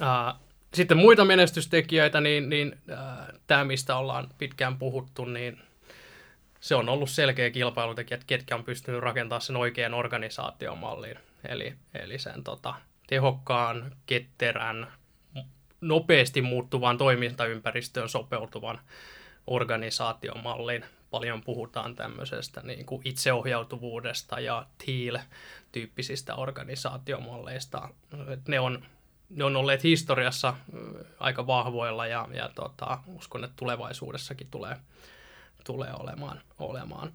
Ää, 0.01 0.35
sitten 0.75 0.97
muita 0.97 1.25
menestystekijöitä, 1.25 2.21
niin, 2.21 2.49
niin 2.49 2.79
tämä, 3.47 3.65
mistä 3.65 3.97
ollaan 3.97 4.29
pitkään 4.39 4.79
puhuttu, 4.79 5.25
niin 5.25 5.61
se 6.61 6.75
on 6.75 6.89
ollut 6.89 7.11
selkeä 7.11 7.51
kilpailutekijä, 7.51 8.15
että 8.15 8.27
ketkä 8.27 8.55
on 8.55 8.65
pystynyt 8.65 9.01
rakentamaan 9.01 9.41
sen 9.41 9.57
oikean 9.57 9.95
organisaatiomallin. 9.95 11.19
Eli, 11.49 11.75
eli 11.95 12.19
sen 12.19 12.45
tota, 12.45 12.75
tehokkaan, 13.07 13.93
ketterän, 14.07 14.93
nopeasti 15.81 16.43
muuttuvan 16.43 16.99
toimintaympäristöön 16.99 18.09
sopeutuvan 18.09 18.81
organisaatiomallin. 19.47 20.85
Paljon 21.11 21.43
puhutaan 21.43 21.95
tämmöisestä 21.95 22.61
niin 22.65 22.87
kuin 22.87 23.03
itseohjautuvuudesta 23.05 24.41
ja 24.41 24.67
TEAL-tyyppisistä 24.79 26.35
organisaatiomalleista. 26.35 27.89
Ne 28.49 28.61
on 28.61 28.87
ne 29.31 29.45
on 29.45 29.57
olleet 29.57 29.83
historiassa 29.83 30.55
aika 31.21 31.47
vahvoilla 31.47 32.07
ja, 32.07 32.29
ja 32.33 32.51
tota, 32.55 32.99
uskon, 33.07 33.45
että 33.45 33.57
tulevaisuudessakin 33.57 34.49
tulee, 34.51 34.77
tulee 35.65 35.91
olemaan, 35.99 36.41
olemaan 36.59 37.13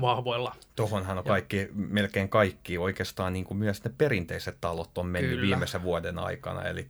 vahvoilla. 0.00 0.56
Tuohonhan 0.76 1.18
on 1.18 1.24
kaikki, 1.24 1.56
ja. 1.56 1.66
melkein 1.72 2.28
kaikki, 2.28 2.78
oikeastaan 2.78 3.32
niin 3.32 3.44
kuin 3.44 3.58
myös 3.58 3.84
ne 3.84 3.90
perinteiset 3.98 4.56
talot 4.60 4.98
on 4.98 5.06
mennyt 5.06 5.30
Kyllä. 5.30 5.46
viimeisen 5.46 5.82
vuoden 5.82 6.18
aikana, 6.18 6.62
eli, 6.62 6.88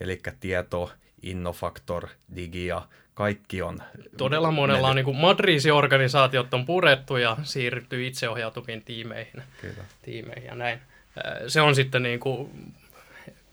eli 0.00 0.20
tieto, 0.40 0.92
Innofactor, 1.22 2.08
Digi 2.36 2.66
ja 2.66 2.82
kaikki 3.14 3.62
on... 3.62 3.78
Todella 4.16 4.50
monella 4.50 4.88
mennyt. 4.88 5.06
on 5.06 5.14
niin 5.14 5.20
matriisiorganisaatiot 5.20 6.54
on 6.54 6.66
purettu 6.66 7.16
ja 7.16 7.36
siirrytty 7.42 8.06
itseohjautuviin 8.06 8.82
tiimeihin, 8.82 9.42
Kyllä. 9.60 9.84
tiimeihin 10.02 10.44
ja 10.44 10.54
näin. 10.54 10.80
Se 11.46 11.60
on 11.60 11.74
sitten 11.74 12.02
niin 12.02 12.20
kuin 12.20 12.50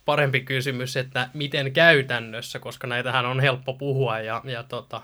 parempi 0.05 0.41
kysymys, 0.41 0.97
että 0.97 1.29
miten 1.33 1.71
käytännössä, 1.71 2.59
koska 2.59 2.87
näitähän 2.87 3.25
on 3.25 3.39
helppo 3.39 3.73
puhua 3.73 4.19
ja, 4.19 4.41
ja 4.43 4.63
tota, 4.63 5.01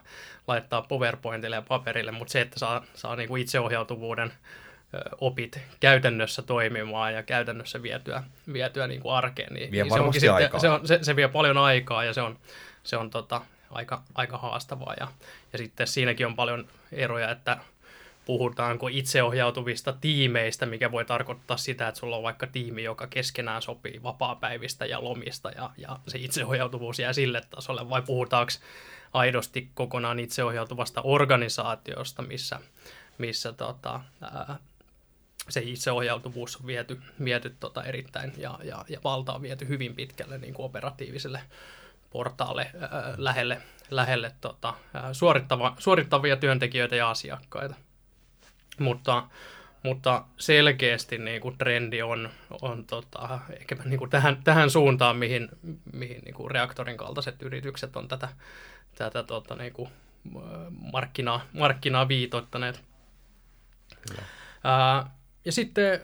laittaa 0.48 0.82
PowerPointille 0.82 1.56
ja 1.56 1.62
paperille, 1.62 2.12
mutta 2.12 2.32
se, 2.32 2.42
että 2.42 2.60
saa, 2.60 2.86
saa 2.94 3.16
niinku 3.16 3.36
itseohjautuvuuden 3.36 4.34
opit 5.22 5.60
käytännössä 5.80 6.42
toimimaan 6.42 7.14
ja 7.14 7.24
käytännössä 7.24 7.84
vietyä, 7.84 8.24
vietyä 8.54 8.88
niin 8.88 9.02
kuin 9.02 9.14
arkeen, 9.14 9.54
niin, 9.54 9.72
vie 9.72 9.84
niin 9.84 9.94
se, 9.94 10.00
onkin 10.00 10.22
sitten, 10.22 10.62
se, 10.62 10.70
on, 10.70 10.88
se, 10.88 11.00
se 11.02 11.16
vie 11.16 11.28
paljon 11.28 11.58
aikaa 11.58 12.04
ja 12.04 12.14
se 12.14 12.22
on, 12.22 12.40
se 12.84 12.98
on 12.98 13.10
tota, 13.10 13.42
aika, 13.72 14.04
aika 14.16 14.38
haastavaa. 14.38 14.94
Ja, 15.00 15.08
ja 15.54 15.58
sitten 15.58 15.88
siinäkin 15.88 16.26
on 16.26 16.36
paljon 16.36 16.68
eroja, 16.92 17.32
että 17.32 17.58
puhutaanko 18.26 18.88
itseohjautuvista 18.88 19.94
tiimeistä, 19.94 20.66
mikä 20.66 20.92
voi 20.92 21.06
tarkoittaa 21.06 21.58
sitä, 21.58 21.88
että 21.88 22.00
sulla 22.00 22.18
on 22.18 22.24
vaikka 22.24 22.48
tiimi, 22.48 22.84
joka 22.84 23.08
keskenään 23.08 23.62
sopii 23.62 24.04
vapaapäivistä 24.04 24.86
ja 24.86 25.04
lomista 25.04 25.52
ja, 25.52 25.70
ja 25.78 26.00
se 26.08 26.18
itseohjautuvuus 26.18 27.00
jää 27.00 27.14
sille 27.14 27.42
tasolle, 27.50 27.90
vai 27.90 28.02
puhutaanko 28.02 28.52
aidosti 29.14 29.70
kokonaan 29.74 30.20
itseohjautuvasta 30.20 31.02
organisaatiosta, 31.02 32.22
missä, 32.22 32.60
missä 33.18 33.54
tota, 33.54 34.00
ää, 34.22 34.58
se 35.50 35.62
itseohjautuvuus 35.66 36.58
on 36.58 36.68
viety, 36.68 37.02
viety 37.24 37.56
tota 37.60 37.84
erittäin 37.84 38.34
ja, 38.38 38.60
ja, 38.64 38.86
ja 38.90 39.00
valta 39.04 39.34
on 39.34 39.42
viety 39.42 39.68
hyvin 39.68 39.96
pitkälle 39.96 40.38
niin 40.38 40.54
kuin 40.54 40.66
operatiiviselle 40.66 41.42
portaalle 42.10 42.72
ää, 42.80 43.14
lähelle, 43.18 43.62
lähelle 43.92 44.32
tota, 44.42 44.74
ää, 44.94 45.14
suorittava, 45.14 45.76
suorittavia 45.80 46.38
työntekijöitä 46.38 46.96
ja 46.96 47.10
asiakkaita. 47.10 47.76
Mutta, 48.80 49.24
mutta 49.84 50.26
selkeästi 50.38 51.18
niin 51.18 51.42
kuin 51.42 51.58
trendi 51.58 52.02
on, 52.02 52.30
on 52.62 52.86
tota, 52.86 53.40
ehkä 53.60 53.76
niin 53.86 54.00
kuin 54.00 54.10
tähän, 54.10 54.42
tähän 54.44 54.70
suuntaan, 54.70 55.16
mihin, 55.16 55.50
mihin 55.94 56.22
niin 56.26 56.34
kuin 56.34 56.52
reaktorin 56.52 56.98
kaltaiset 56.98 57.42
yritykset 57.42 57.96
on 57.96 58.08
tätä, 58.08 58.30
tätä 58.96 59.24
tota, 59.24 59.56
niin 59.56 59.74
kuin 59.74 59.90
markkinaa, 60.92 61.42
markkinaa 61.54 62.08
viitoittaneet. 62.08 62.82
Ää, 64.64 65.12
ja 65.46 65.52
sitten 65.52 66.02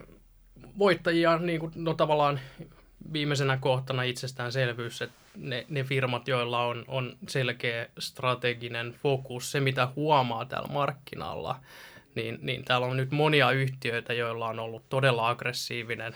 voittajia, 0.77 1.37
niin 1.37 1.59
kuin, 1.59 1.71
no 1.75 1.93
tavallaan 1.93 2.39
viimeisenä 3.13 3.57
kohtana 3.57 4.03
itsestäänselvyys, 4.03 5.01
että 5.01 5.15
ne, 5.35 5.65
ne 5.69 5.83
firmat, 5.83 6.27
joilla 6.27 6.65
on, 6.65 6.85
on 6.87 7.17
selkeä 7.27 7.87
strateginen 7.99 8.95
fokus, 9.03 9.51
se 9.51 9.59
mitä 9.59 9.87
huomaa 9.95 10.45
täällä 10.45 10.73
markkinalla, 10.73 11.59
niin, 12.15 12.39
niin 12.41 12.65
täällä 12.65 12.87
on 12.87 12.97
nyt 12.97 13.11
monia 13.11 13.51
yhtiöitä, 13.51 14.13
joilla 14.13 14.47
on 14.47 14.59
ollut 14.59 14.89
todella 14.89 15.29
aggressiivinen 15.29 16.15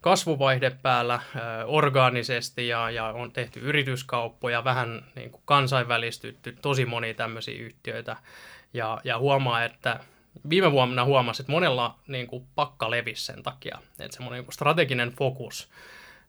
kasvuvaihde 0.00 0.70
päällä 0.82 1.14
ö, 1.14 1.38
orgaanisesti 1.66 2.68
ja, 2.68 2.90
ja 2.90 3.04
on 3.04 3.32
tehty 3.32 3.60
yrityskauppoja, 3.60 4.64
vähän 4.64 5.04
niin 5.14 5.30
kuin 5.30 5.42
kansainvälistytty, 5.44 6.56
tosi 6.62 6.84
moni 6.84 7.14
tämmöisiä 7.14 7.62
yhtiöitä. 7.62 8.16
Ja, 8.74 9.00
ja 9.04 9.18
huomaa, 9.18 9.64
että 9.64 10.00
viime 10.50 10.72
vuonna 10.72 11.04
huomasi, 11.04 11.42
että 11.42 11.52
monella 11.52 11.98
niin 12.06 12.26
kuin 12.26 12.46
pakka 12.54 12.90
levisi 12.90 13.24
sen 13.24 13.42
takia, 13.42 13.78
että 13.98 14.16
semmoinen 14.16 14.44
niin 14.44 14.52
strateginen 14.52 15.12
fokus, 15.12 15.70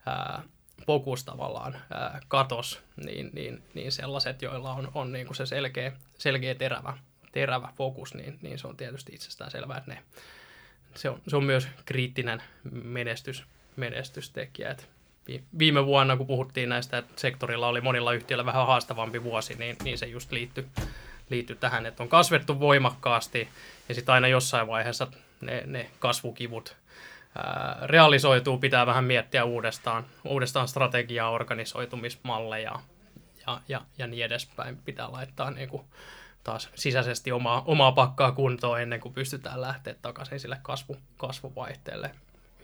ää, 0.05 0.43
fokus 0.87 1.23
tavallaan 1.23 1.75
ää, 1.91 2.19
katos, 2.27 2.83
niin, 3.05 3.29
niin, 3.33 3.63
niin 3.73 3.91
sellaiset, 3.91 4.41
joilla 4.41 4.73
on, 4.73 4.91
on 4.93 5.11
niin 5.11 5.25
kuin 5.25 5.37
se 5.37 5.45
selkeä, 5.45 5.91
selkeä 6.17 6.55
terävä 6.55 6.97
terävä 7.33 7.69
fokus, 7.77 8.13
niin, 8.13 8.39
niin 8.41 8.59
se 8.59 8.67
on 8.67 8.77
tietysti 8.77 9.15
itsestään 9.15 9.51
selvää, 9.51 9.77
että 9.77 9.91
ne, 9.91 10.03
se, 10.95 11.09
on, 11.09 11.21
se 11.27 11.35
on 11.35 11.43
myös 11.43 11.67
kriittinen 11.85 12.43
menestys, 12.83 13.43
menestystekijä. 13.75 14.71
Et 14.71 14.89
viime 15.59 15.85
vuonna, 15.85 16.17
kun 16.17 16.27
puhuttiin 16.27 16.69
näistä, 16.69 16.97
että 16.97 17.13
sektorilla 17.15 17.67
oli 17.67 17.81
monilla 17.81 18.13
yhtiöillä 18.13 18.45
vähän 18.45 18.67
haastavampi 18.67 19.23
vuosi, 19.23 19.55
niin, 19.55 19.75
niin 19.83 19.97
se 19.97 20.05
just 20.05 20.31
liittyi 20.31 20.65
liitty 21.29 21.55
tähän, 21.55 21.85
että 21.85 22.03
on 22.03 22.09
kasvettu 22.09 22.59
voimakkaasti 22.59 23.49
ja 23.89 23.95
sitten 23.95 24.13
aina 24.13 24.27
jossain 24.27 24.67
vaiheessa 24.67 25.07
ne, 25.41 25.63
ne 25.65 25.89
kasvukivut 25.99 26.75
ää, 27.35 27.77
realisoituu, 27.83 28.57
pitää 28.57 28.85
vähän 28.85 29.03
miettiä 29.03 29.43
uudestaan, 29.43 30.05
uudestaan 30.25 30.67
strategiaa, 30.67 31.29
organisoitumismalleja 31.29 32.79
ja, 33.47 33.61
ja, 33.67 33.81
ja 33.97 34.07
niin 34.07 34.25
edespäin. 34.25 34.77
Pitää 34.77 35.11
laittaa 35.11 35.51
niin 35.51 35.69
kuin, 35.69 35.83
taas 36.43 36.69
sisäisesti 36.75 37.31
omaa, 37.31 37.63
omaa 37.65 37.91
pakkaa 37.91 38.31
kuntoon 38.31 38.81
ennen 38.81 38.99
kuin 38.99 39.13
pystytään 39.13 39.61
lähteä 39.61 39.95
takaisin 40.01 40.39
sille 40.39 40.57
kasvu, 40.61 40.97
kasvuvaihteelle. 41.17 42.11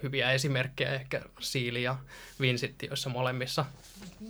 Hyviä 0.04 0.32
esimerkkejä 0.32 0.94
ehkä 0.94 1.22
Siili 1.40 1.84
ja 1.84 1.98
Vinsitti, 2.42 2.86
joissa 2.86 3.10
molemmissa 3.10 3.66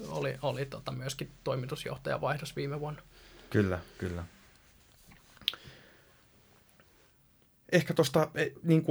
oli, 0.08 0.38
oli 0.42 0.66
tota 0.66 0.92
myöskin 0.92 1.32
toimitusjohtajavaihdos 1.44 2.56
viime 2.56 2.80
vuonna. 2.80 3.02
Kyllä, 3.50 3.80
kyllä. 3.98 4.24
Ehkä 7.72 7.94
tuosta 7.94 8.32
niin 8.64 8.86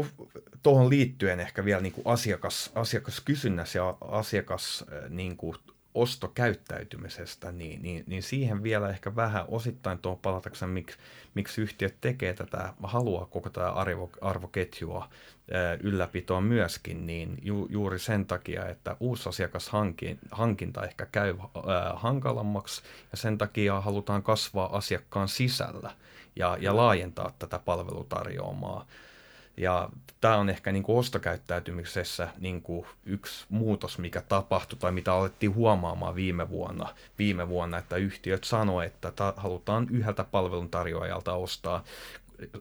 tuohon 0.62 0.90
liittyen 0.90 1.40
ehkä 1.40 1.64
vielä 1.64 1.80
niin 1.80 1.92
kuin 1.92 2.06
asiakas, 2.06 2.70
asiakaskysynnässä 2.74 3.78
ja 3.78 3.96
asiakas 4.00 4.84
niin 5.08 5.36
kuin, 5.36 5.56
ostokäyttäytymisestä, 5.94 7.52
niin, 7.52 7.82
niin, 7.82 8.04
niin 8.06 8.22
siihen 8.22 8.62
vielä 8.62 8.88
ehkä 8.88 9.16
vähän 9.16 9.44
osittain 9.48 9.98
tuohon 9.98 10.18
palatakseni, 10.18 10.72
miksi, 10.72 10.98
miksi 11.34 11.60
yhtiöt 11.60 11.96
tekee 12.00 12.34
tätä, 12.34 12.74
haluaa 12.82 13.26
koko 13.26 13.50
tätä 13.50 13.70
arvo, 13.70 14.10
arvoketjua 14.20 15.08
ylläpitoa 15.82 16.40
myöskin, 16.40 17.06
niin 17.06 17.38
ju, 17.42 17.66
juuri 17.70 17.98
sen 17.98 18.26
takia, 18.26 18.68
että 18.68 18.96
uusi 19.00 19.28
asiakashankinta 19.28 20.84
ehkä 20.84 21.06
käy 21.06 21.36
ää, 21.38 21.92
hankalammaksi 21.96 22.82
ja 23.12 23.18
sen 23.18 23.38
takia 23.38 23.80
halutaan 23.80 24.22
kasvaa 24.22 24.76
asiakkaan 24.76 25.28
sisällä 25.28 25.90
ja, 26.36 26.56
ja 26.60 26.76
laajentaa 26.76 27.32
tätä 27.38 27.58
palvelutarjoamaa. 27.58 28.86
Ja 29.58 29.88
tämä 30.20 30.36
on 30.36 30.50
ehkä 30.50 30.72
niin 30.72 30.82
kuin 30.82 30.98
ostokäyttäytymisessä 30.98 32.28
niin 32.38 32.62
kuin 32.62 32.86
yksi 33.06 33.46
muutos, 33.48 33.98
mikä 33.98 34.20
tapahtui 34.20 34.78
tai 34.78 34.92
mitä 34.92 35.12
alettiin 35.14 35.54
huomaamaan 35.54 36.14
viime 36.14 36.48
vuonna, 36.48 36.94
viime 37.18 37.48
vuonna 37.48 37.78
että 37.78 37.96
yhtiöt 37.96 38.44
sanoivat, 38.44 38.94
että 38.94 39.10
ta- 39.10 39.34
halutaan 39.36 39.86
yhdeltä 39.90 40.24
palveluntarjoajalta 40.24 41.32
ostaa 41.32 41.84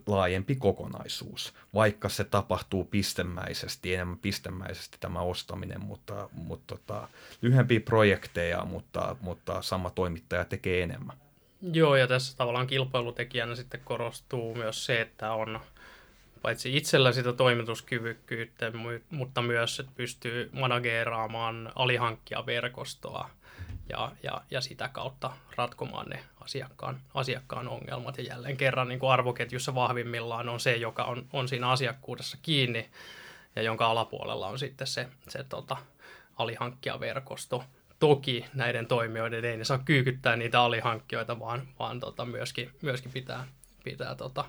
laajempi 0.06 0.56
kokonaisuus, 0.56 1.54
vaikka 1.74 2.08
se 2.08 2.24
tapahtuu 2.24 2.84
pistemäisesti, 2.84 3.94
enemmän 3.94 4.18
pistemäisesti 4.18 4.96
tämä 5.00 5.20
ostaminen, 5.20 5.84
mutta, 5.84 6.28
mutta 6.32 6.76
tota, 6.76 7.08
lyhyempiä 7.42 7.80
projekteja, 7.80 8.64
mutta, 8.64 9.16
mutta 9.20 9.62
sama 9.62 9.90
toimittaja 9.90 10.44
tekee 10.44 10.82
enemmän. 10.82 11.16
Joo, 11.72 11.96
ja 11.96 12.06
tässä 12.06 12.36
tavallaan 12.36 12.66
kilpailutekijänä 12.66 13.54
sitten 13.54 13.80
korostuu 13.84 14.54
myös 14.54 14.86
se, 14.86 15.00
että 15.00 15.32
on 15.32 15.60
paitsi 16.42 16.76
itsellä 16.76 17.12
sitä 17.12 17.32
toimituskyvykkyyttä, 17.32 18.72
mutta 19.10 19.42
myös, 19.42 19.80
että 19.80 19.92
pystyy 19.96 20.50
manageeraamaan 20.52 21.72
alihankkijaverkostoa 21.74 23.30
ja, 23.88 24.12
ja, 24.22 24.40
ja 24.50 24.60
sitä 24.60 24.88
kautta 24.88 25.30
ratkomaan 25.56 26.08
ne 26.08 26.20
asiakkaan, 26.40 27.00
asiakkaan 27.14 27.68
ongelmat. 27.68 28.18
Ja 28.18 28.24
jälleen 28.24 28.56
kerran 28.56 28.88
niin 28.88 28.98
kuin 28.98 29.10
arvoketjussa 29.10 29.74
vahvimmillaan 29.74 30.48
on 30.48 30.60
se, 30.60 30.76
joka 30.76 31.04
on, 31.04 31.26
on 31.32 31.48
siinä 31.48 31.70
asiakkuudessa 31.70 32.38
kiinni 32.42 32.90
ja 33.56 33.62
jonka 33.62 33.86
alapuolella 33.86 34.46
on 34.46 34.58
sitten 34.58 34.86
se, 34.86 35.08
se 35.28 35.44
tota, 35.44 35.76
alihankkijaverkosto. 36.36 37.64
Toki 37.98 38.44
näiden 38.54 38.86
toimijoiden 38.86 39.44
ei 39.44 39.56
ne 39.56 39.64
saa 39.64 39.78
kyykyttää 39.84 40.36
niitä 40.36 40.60
alihankkijoita, 40.60 41.38
vaan, 41.38 41.68
vaan 41.78 42.00
tota, 42.00 42.24
myöskin, 42.24 42.70
myöskin 42.82 43.12
pitää, 43.12 43.46
pitää 43.84 44.14
tota, 44.14 44.44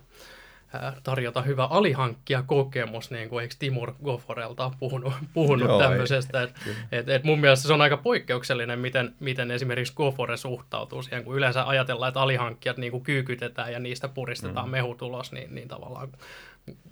tarjota 1.04 1.42
hyvä 1.42 1.66
alihankkija 1.66 2.44
kokemus, 2.44 3.12
niin 3.12 3.30
kuin 3.30 3.42
eikö 3.42 3.56
Timur 3.60 3.94
Goforelta 4.04 4.66
ole 4.66 4.74
puhunut, 4.80 5.14
puhunut 5.34 5.68
Joo, 5.68 5.80
tämmöisestä. 5.80 6.42
Et, 6.42 6.54
et, 6.92 7.10
et 7.10 7.24
mun 7.24 7.40
mielestä 7.40 7.68
se 7.68 7.74
on 7.74 7.82
aika 7.82 7.98
poikkeuksellinen, 7.98 8.80
miten, 8.80 9.16
miten 9.20 9.52
esimerkiksi 9.52 9.94
Gofore 9.94 10.38
suhtautuu 10.38 11.02
siihen, 11.02 11.24
kun 11.24 11.36
yleensä 11.36 11.68
ajatellaan, 11.68 12.10
että 12.10 12.22
alihankkijat 12.22 12.78
niin 12.78 12.92
kuin 12.92 13.04
kyykytetään 13.04 13.74
ja 13.74 13.80
niistä 13.80 14.08
puristetaan 14.08 14.68
mm. 14.68 14.72
mehutulos, 14.72 15.32
niin, 15.32 15.56
niin 15.56 15.68
tavallaan 15.68 16.10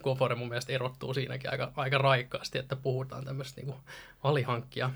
Gofore 0.04 0.36
mun 0.36 0.50
mielestä 0.50 0.74
erottuu 0.74 1.14
siinäkin 1.14 1.52
aika, 1.52 1.72
aika 1.76 1.98
raikkaasti, 1.98 2.58
että 2.58 2.76
puhutaan 2.76 3.26
tämmöistä 3.26 3.62
niin 3.62 3.76
alihankkija 4.24 4.90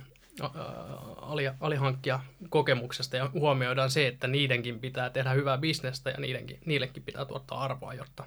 ali, 1.22 1.50
alihankkia 1.60 2.20
kokemuksesta 2.50 3.18
ja 3.18 3.30
huomioidaan 3.34 3.92
se, 3.92 4.08
että 4.08 4.28
niidenkin 4.28 4.80
pitää 4.80 5.10
tehdä 5.10 5.34
hyvää 5.34 5.58
bisnestä 5.58 6.10
ja 6.10 6.20
niidenkin, 6.20 6.60
niillekin 6.66 7.04
pitää 7.04 7.26
tuottaa 7.26 7.64
arvoa, 7.64 7.94
jotta, 7.94 8.24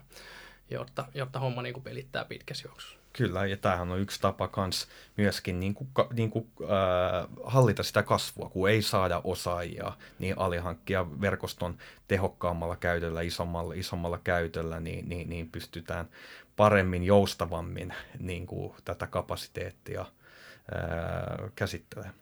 jotta, 0.70 1.05
jotta 1.14 1.38
homma 1.38 1.62
niin 1.62 1.72
kuin 1.72 1.85
pelittää 1.85 2.24
pitkässä 2.24 2.68
juoksussa. 2.68 2.98
Kyllä, 3.12 3.46
ja 3.46 3.57
tämähän 3.57 3.92
on 3.92 4.00
yksi 4.00 4.20
tapa 4.20 4.48
kans 4.48 4.88
myöskin 5.16 5.61
niin 5.61 5.74
kuin, 5.74 5.88
niin 6.12 6.31
kuin, 6.31 6.50
äh, 6.62 7.29
hallita 7.44 7.83
sitä 7.83 8.03
kasvua, 8.03 8.48
kun 8.48 8.70
ei 8.70 8.83
saada 8.83 9.20
osaajia, 9.24 9.92
niin 10.18 10.38
alihankkia 10.38 11.20
verkoston 11.20 11.79
tehokkaammalla 12.09 12.77
käytöllä, 12.77 13.20
isommalla, 13.20 13.74
isommalla 13.74 14.18
käytöllä, 14.24 14.81
niin, 14.81 15.09
niin, 15.09 15.29
niin 15.29 15.50
pystytään 15.50 16.09
paremmin, 16.57 17.05
joustavammin 17.05 17.94
niin 18.18 18.46
kuin, 18.46 18.74
tätä 18.85 19.07
kapasiteettia 19.07 20.00
äh, 20.00 21.50
käsittelemään. 21.55 22.14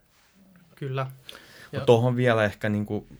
Kyllä. 0.74 1.06
Tuohon 1.86 2.16
vielä 2.16 2.44
ehkä 2.44 2.68
niin 2.68 2.86
kuin 2.86 3.18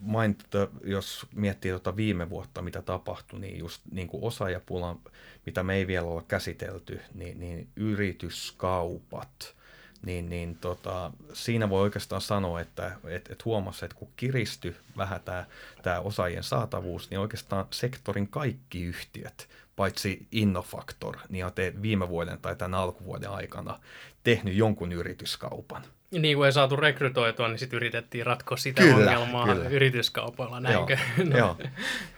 mainita, 0.00 0.68
jos 0.84 1.26
miettii 1.34 1.70
tuota 1.70 1.96
viime 1.96 2.30
vuotta, 2.30 2.62
mitä 2.62 2.82
tapahtui, 2.82 3.40
niin 3.40 3.58
just 3.58 3.82
niin 3.90 4.08
kuin 4.08 4.24
osaajapulan, 4.24 4.98
mitä 5.46 5.62
me 5.62 5.74
ei 5.74 5.86
vielä 5.86 6.06
olla 6.06 6.22
käsitelty, 6.28 7.00
niin, 7.14 7.40
niin 7.40 7.68
yrityskaupat, 7.76 9.54
niin, 10.02 10.30
niin 10.30 10.56
tota, 10.56 11.10
siinä 11.32 11.68
voi 11.68 11.82
oikeastaan 11.82 12.20
sanoa, 12.20 12.60
että 12.60 12.96
et, 13.04 13.30
et 13.30 13.44
huomasi, 13.44 13.84
että 13.84 13.96
kun 13.96 14.08
kiristyi 14.16 14.76
vähän 14.96 15.20
tämä, 15.20 15.46
tämä 15.82 16.00
osaajien 16.00 16.44
saatavuus, 16.44 17.10
niin 17.10 17.20
oikeastaan 17.20 17.66
sektorin 17.70 18.28
kaikki 18.28 18.82
yhtiöt, 18.82 19.48
paitsi 19.76 20.26
Innofactor, 20.32 21.16
niin 21.28 21.44
on 21.46 21.52
viime 21.82 22.08
vuoden 22.08 22.38
tai 22.38 22.56
tämän 22.56 22.80
alkuvuoden 22.80 23.30
aikana 23.30 23.80
tehnyt 24.24 24.54
jonkun 24.54 24.92
yrityskaupan. 24.92 25.84
Niin 26.10 26.36
kuin 26.36 26.46
ei 26.46 26.52
saatu 26.52 26.76
rekrytoitua, 26.76 27.48
niin 27.48 27.58
sitten 27.58 27.76
yritettiin 27.76 28.26
ratkoa 28.26 28.56
sitä 28.56 28.82
kyllä, 28.82 28.94
ongelmaa 28.96 29.46
kyllä. 29.46 29.68
yrityskaupoilla, 29.68 30.60
näinkö? 30.60 30.98
No. 31.24 31.38
Joo. 31.38 31.56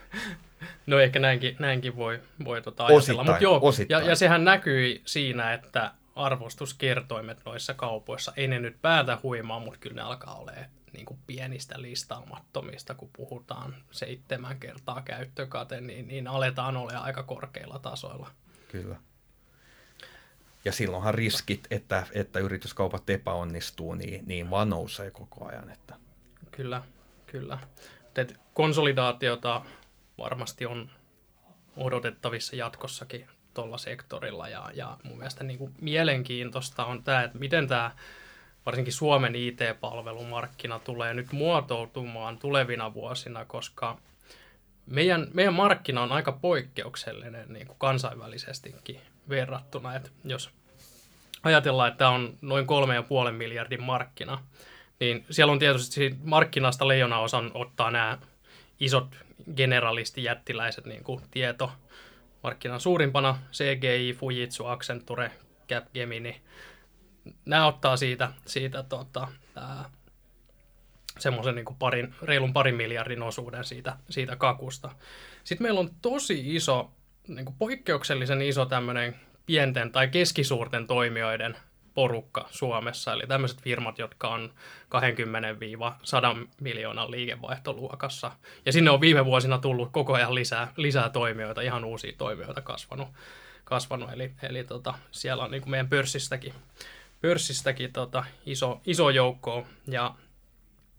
no 0.87 0.98
ehkä 0.98 1.18
näinkin, 1.18 1.57
näinkin 1.59 1.96
voi, 1.96 2.20
voi 2.44 2.62
tota 2.62 2.87
ajatella. 2.87 3.24
Mut 3.24 3.40
joo, 3.40 3.59
osittain. 3.62 4.02
Ja, 4.02 4.09
ja 4.09 4.16
sehän 4.16 4.44
näkyi 4.44 5.02
siinä, 5.05 5.52
että 5.52 5.92
arvostuskertoimet 6.14 7.38
noissa 7.44 7.74
kaupoissa, 7.74 8.33
ei 8.37 8.48
ne 8.48 8.59
nyt 8.59 8.76
päätä 8.83 9.18
huimaa, 9.22 9.61
mutta 9.61 9.81
kyllä 9.81 9.96
ne 9.96 10.02
alkaa 10.02 10.35
olemaan 10.35 10.66
niin 10.92 11.07
kuin 11.07 11.20
pienistä 11.26 11.83
listaamattomista, 11.83 12.94
kun 12.94 13.11
puhutaan 13.16 13.74
seitsemän 13.90 14.61
kertaa 14.61 15.02
käyttökate, 15.02 15.81
niin, 15.81 16.09
niin 16.09 16.28
aletaan 16.28 16.76
olla 16.76 16.98
aika 16.98 17.22
korkeilla 17.22 17.78
tasoilla. 17.78 18.31
Kyllä. 18.68 18.96
Ja 20.64 20.72
silloinhan 20.72 21.14
riskit, 21.14 21.66
että, 21.70 22.07
että 22.12 22.38
yrityskaupat 22.38 23.11
epäonnistuu, 23.11 23.94
niin, 23.94 24.25
niin 24.27 24.51
vaan 24.51 24.70
nousee 24.70 25.11
koko 25.11 25.46
ajan. 25.46 25.70
Että. 25.70 25.94
Kyllä, 26.51 26.83
kyllä. 27.27 27.59
Et 28.16 28.40
konsolidaatiota 28.55 29.62
varmasti 30.18 30.66
on 30.66 30.90
odotettavissa 31.77 32.57
jatkossakin 32.57 33.29
tuolla 33.55 33.79
sektorilla. 33.79 34.48
Ja, 34.48 34.70
ja 34.75 34.96
mun 35.03 35.18
mielestä 35.18 35.44
niin 35.44 35.59
kuin 35.59 35.75
mielenkiintoista 35.81 36.85
on 36.85 37.03
tämä, 37.03 37.22
että 37.22 37.38
miten 37.38 37.68
tämä 37.68 37.90
varsinkin 38.66 38.92
Suomen 38.92 39.35
IT-palvelumarkkina 39.35 40.79
tulee 40.79 41.14
nyt 41.14 41.33
muotoutumaan 41.33 42.38
tulevina 42.38 42.94
vuosina, 42.94 43.44
koska 43.44 43.98
meidän, 44.87 45.27
meidän 45.35 45.55
markkina 45.55 46.03
on 46.03 46.12
aika 46.12 46.33
poikkeuksellinen 46.33 47.53
niin 47.53 47.66
kuin 47.66 47.79
kansainvälisestikin 47.79 49.01
verrattuna. 49.33 49.97
Että 49.97 50.11
jos 50.25 50.51
ajatellaan, 51.42 51.88
että 51.92 52.09
on 52.09 52.38
noin 52.40 52.66
3,5 53.27 53.33
miljardin 53.33 53.83
markkina, 53.83 54.42
niin 55.01 55.25
siellä 55.31 55.53
on 55.53 55.59
tietysti 55.59 56.16
markkinasta 56.25 56.88
leijona 56.88 57.18
osan 57.18 57.51
ottaa 57.55 57.90
nämä 57.90 58.18
isot 58.81 59.16
generalistijättiläiset 59.57 60.87
niin 60.87 61.05
kuin 61.05 61.21
tieto 61.31 61.73
markkinan 62.42 62.81
suurimpana, 62.81 63.38
CGI, 63.53 64.16
Fujitsu, 64.18 64.66
Accenture, 64.66 65.31
Capgemini. 65.68 66.40
Nämä 67.45 67.66
ottaa 67.66 67.97
siitä, 67.97 68.33
siitä 68.47 68.83
tota, 68.83 69.29
semmoisen 71.18 71.55
niin 71.55 71.77
parin, 71.79 72.14
reilun 72.23 72.53
parin 72.53 72.75
miljardin 72.75 73.23
osuuden 73.23 73.64
siitä, 73.64 73.97
siitä 74.11 74.37
kakusta. 74.37 74.90
Sitten 75.45 75.64
meillä 75.64 75.81
on 75.81 75.90
tosi 76.03 76.57
iso 76.57 76.90
niin 77.28 77.44
kuin 77.44 77.56
poikkeuksellisen 77.58 78.42
iso 78.42 78.66
tämmöinen 78.66 79.16
pienten 79.46 79.92
tai 79.92 80.08
keskisuurten 80.08 80.87
toimijoiden 80.87 81.56
porukka 81.94 82.48
Suomessa, 82.50 83.12
eli 83.12 83.26
tämmöiset 83.28 83.62
firmat, 83.62 83.98
jotka 83.98 84.28
on 84.28 84.52
20-100 86.44 86.48
miljoonan 86.61 87.11
liikevaihtoluokassa. 87.11 88.32
Ja 88.66 88.72
sinne 88.72 88.90
on 88.90 89.00
viime 89.00 89.24
vuosina 89.24 89.58
tullut 89.58 89.92
koko 89.92 90.14
ajan 90.14 90.35
lisää, 90.35 90.72
lisää 90.76 91.08
toimijoita, 91.08 91.61
ihan 91.61 91.85
uusia 91.85 92.12
toimijoita 92.18 92.61
kasvanut, 92.61 93.08
kasvanut, 93.64 94.12
eli, 94.12 94.32
eli 94.42 94.64
tota, 94.64 94.94
siellä 95.11 95.44
on 95.44 95.50
niin 95.50 95.62
kuin 95.62 95.70
meidän 95.70 95.88
pörssistäkin, 95.88 96.54
pörssistäkin 97.20 97.92
tota, 97.92 98.24
iso, 98.46 98.80
iso 98.87 99.11
joukko, 99.11 99.66
ja, 99.88 100.14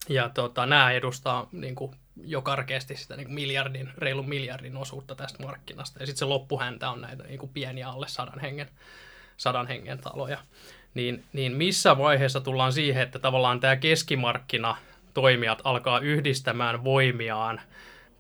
ja 0.10 0.30
tota, 0.30 0.66
nämä 0.66 0.92
edustaa 0.92 1.50
niin 1.52 1.76
kuin 1.76 1.96
jo 2.26 2.42
karkeasti 2.42 2.96
sitä 2.96 3.16
niin 3.16 3.34
miljardin, 3.34 3.90
reilun 3.98 4.30
miljardin 4.30 4.78
osuutta 4.78 5.16
tästä 5.16 5.44
markkinasta, 5.44 6.00
ja 6.00 6.06
sitten 6.06 6.20
se 6.20 6.26
loppuhäntä 6.26 6.90
on 6.90 7.02
näitä 7.02 7.24
niin 7.24 7.50
pieniä 7.54 7.90
alle 7.90 8.08
sadan 8.08 8.40
hengen, 8.40 8.70
sadan 9.38 9.68
hengen 9.68 10.00
taloja. 10.00 10.38
Niin, 10.94 11.24
niin 11.34 11.52
missä 11.52 11.98
vaiheessa 11.98 12.42
tullaan 12.42 12.74
siihen, 12.74 13.04
että 13.04 13.20
tavallaan 13.20 13.60
tämä 13.60 13.76
keskimarkkina 13.76 14.78
toimijat 15.14 15.62
alkaa 15.64 16.00
yhdistämään 16.00 16.84
voimiaan 16.84 17.62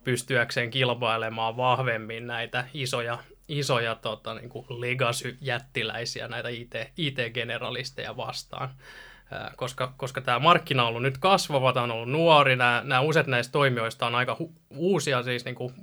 pystyäkseen 0.03 0.71
kilpailemaan 0.71 1.57
vahvemmin 1.57 2.27
näitä 2.27 2.67
isoja, 2.73 3.17
isoja 3.47 3.95
tota, 3.95 4.33
niin 4.33 4.49
kuin 4.49 4.65
legacy-jättiläisiä, 4.69 6.27
näitä 6.27 6.49
IT, 6.49 6.73
IT-generalisteja 6.97 8.17
vastaan. 8.17 8.69
Koska, 9.55 9.93
koska 9.97 10.21
tämä 10.21 10.39
markkina 10.39 10.83
on 10.83 10.89
ollut 10.89 11.01
nyt 11.01 11.17
kasvava, 11.17 11.73
tämä 11.73 11.83
on 11.83 11.91
ollut 11.91 12.09
nuori, 12.09 12.55
nämä, 12.55 12.81
nämä 12.85 13.01
useat 13.01 13.27
näistä 13.27 13.51
toimijoista 13.51 14.05
on 14.05 14.15
aika 14.15 14.37
hu- 14.41 14.51
uusia, 14.69 15.23
siis 15.23 15.45
niin 15.45 15.55
kuin 15.55 15.73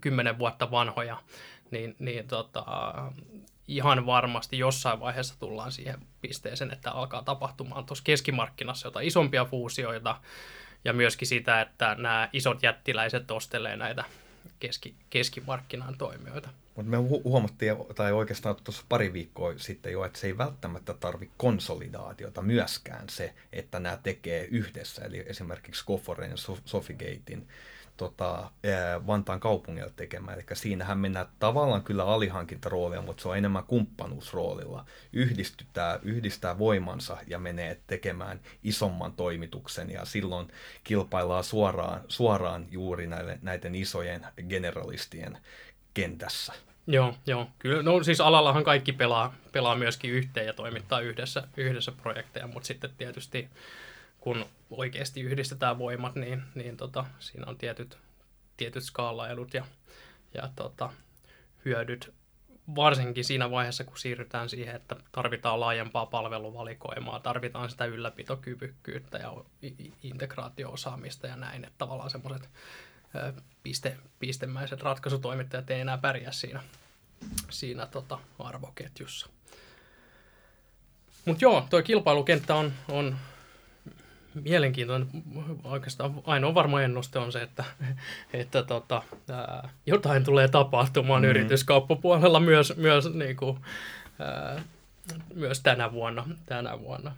kymmenen 0.00 0.38
vuotta 0.38 0.70
vanhoja, 0.70 1.16
niin, 1.70 1.96
niin 1.98 2.28
tota, 2.28 2.64
ihan 3.68 4.06
varmasti 4.06 4.58
jossain 4.58 5.00
vaiheessa 5.00 5.40
tullaan 5.40 5.72
siihen 5.72 6.00
pisteeseen, 6.20 6.72
että 6.72 6.90
alkaa 6.90 7.22
tapahtumaan 7.22 7.86
tuossa 7.86 8.04
keskimarkkinassa 8.04 8.86
jotain 8.86 9.06
isompia 9.06 9.44
fuusioita, 9.44 10.20
ja 10.84 10.92
myöskin 10.92 11.28
sitä, 11.28 11.60
että 11.60 11.94
nämä 11.98 12.28
isot 12.32 12.62
jättiläiset 12.62 13.30
ostelee 13.30 13.76
näitä 13.76 14.04
keski, 14.60 14.94
keskimarkkinan 15.10 15.98
toimijoita. 15.98 16.48
Mutta 16.76 16.90
me 16.90 16.96
huomattiin, 17.24 17.76
tai 17.94 18.12
oikeastaan 18.12 18.56
tuossa 18.64 18.84
pari 18.88 19.12
viikkoa 19.12 19.54
sitten 19.56 19.92
jo, 19.92 20.04
että 20.04 20.18
se 20.18 20.26
ei 20.26 20.38
välttämättä 20.38 20.94
tarvi 20.94 21.30
konsolidaatiota 21.36 22.42
myöskään 22.42 23.08
se, 23.08 23.34
että 23.52 23.80
nämä 23.80 23.98
tekee 24.02 24.44
yhdessä. 24.44 25.04
Eli 25.04 25.24
esimerkiksi 25.26 25.84
Goforen 25.86 26.30
ja 26.30 26.36
Sofigatein 26.64 27.48
tota, 27.96 28.50
Vantaan 29.06 29.40
kaupungilla 29.40 29.90
tekemään. 29.96 30.38
Eli 30.38 30.46
siinähän 30.52 30.98
mennään 30.98 31.26
tavallaan 31.38 31.82
kyllä 31.82 32.04
alihankintaroolia, 32.04 33.02
mutta 33.02 33.22
se 33.22 33.28
on 33.28 33.38
enemmän 33.38 33.64
kumppanuusroolilla. 33.64 34.84
Yhdistytää, 35.12 36.00
yhdistää 36.02 36.58
voimansa 36.58 37.16
ja 37.26 37.38
menee 37.38 37.80
tekemään 37.86 38.40
isomman 38.64 39.12
toimituksen 39.12 39.90
ja 39.90 40.04
silloin 40.04 40.48
kilpaillaan 40.84 41.44
suoraan, 41.44 42.00
suoraan 42.08 42.66
juuri 42.70 43.06
näille, 43.06 43.38
näiden 43.42 43.74
isojen 43.74 44.26
generalistien 44.48 45.38
kentässä. 45.94 46.52
Joo, 46.86 47.14
joo. 47.26 47.48
Kyllä, 47.58 47.82
no 47.82 48.02
siis 48.02 48.20
alallahan 48.20 48.64
kaikki 48.64 48.92
pelaa, 48.92 49.34
pelaa 49.52 49.74
myöskin 49.76 50.10
yhteen 50.10 50.46
ja 50.46 50.52
toimittaa 50.52 51.00
yhdessä, 51.00 51.48
yhdessä 51.56 51.92
projekteja, 51.92 52.46
mutta 52.46 52.66
sitten 52.66 52.90
tietysti 52.98 53.48
kun 54.26 54.46
oikeasti 54.70 55.20
yhdistetään 55.20 55.78
voimat, 55.78 56.14
niin, 56.14 56.42
niin 56.54 56.76
tota, 56.76 57.04
siinä 57.18 57.46
on 57.46 57.58
tietyt, 57.58 57.98
tietyt 58.56 58.84
skaalaedut 58.84 59.54
ja, 59.54 59.64
ja 60.34 60.50
tota, 60.56 60.92
hyödyt, 61.64 62.14
varsinkin 62.76 63.24
siinä 63.24 63.50
vaiheessa, 63.50 63.84
kun 63.84 63.98
siirrytään 63.98 64.48
siihen, 64.48 64.76
että 64.76 64.96
tarvitaan 65.12 65.60
laajempaa 65.60 66.06
palveluvalikoimaa, 66.06 67.20
tarvitaan 67.20 67.70
sitä 67.70 67.84
ylläpitokyvykkyyttä 67.84 69.18
ja 69.18 69.34
integraatio-osaamista 70.02 71.26
ja 71.26 71.36
näin, 71.36 71.64
että 71.64 71.78
tavallaan 71.78 72.10
semmoiset 72.10 72.48
piste, 73.62 73.96
pistemäiset 74.18 74.82
ratkaisutoimittajat 74.82 75.70
ei 75.70 75.80
enää 75.80 75.98
pärjää 75.98 76.32
siinä, 76.32 76.62
siinä 77.50 77.86
tota, 77.86 78.18
arvoketjussa. 78.38 79.28
Mutta 81.24 81.44
joo, 81.44 81.66
tuo 81.70 81.82
kilpailukenttä 81.82 82.54
on, 82.54 82.72
on 82.88 83.16
mielenkiintoinen. 84.44 85.08
Oikeastaan 85.64 86.22
ainoa 86.24 86.54
varma 86.54 86.82
ennuste 86.82 87.18
on 87.18 87.32
se, 87.32 87.42
että, 87.42 87.64
että 88.32 88.62
tota, 88.62 89.02
ää, 89.30 89.68
jotain 89.86 90.24
tulee 90.24 90.48
tapahtumaan 90.48 91.22
mm. 91.22 91.28
yrityskauppapuolella 91.28 92.40
myös, 92.40 92.76
myös, 92.76 93.14
niin 93.14 93.36
kuin, 93.36 93.58
ää, 94.18 94.62
myös 95.34 95.60
tänä 95.60 95.92
vuonna. 95.92 96.28
Tänä 96.46 96.80
vuonna. 96.80 97.16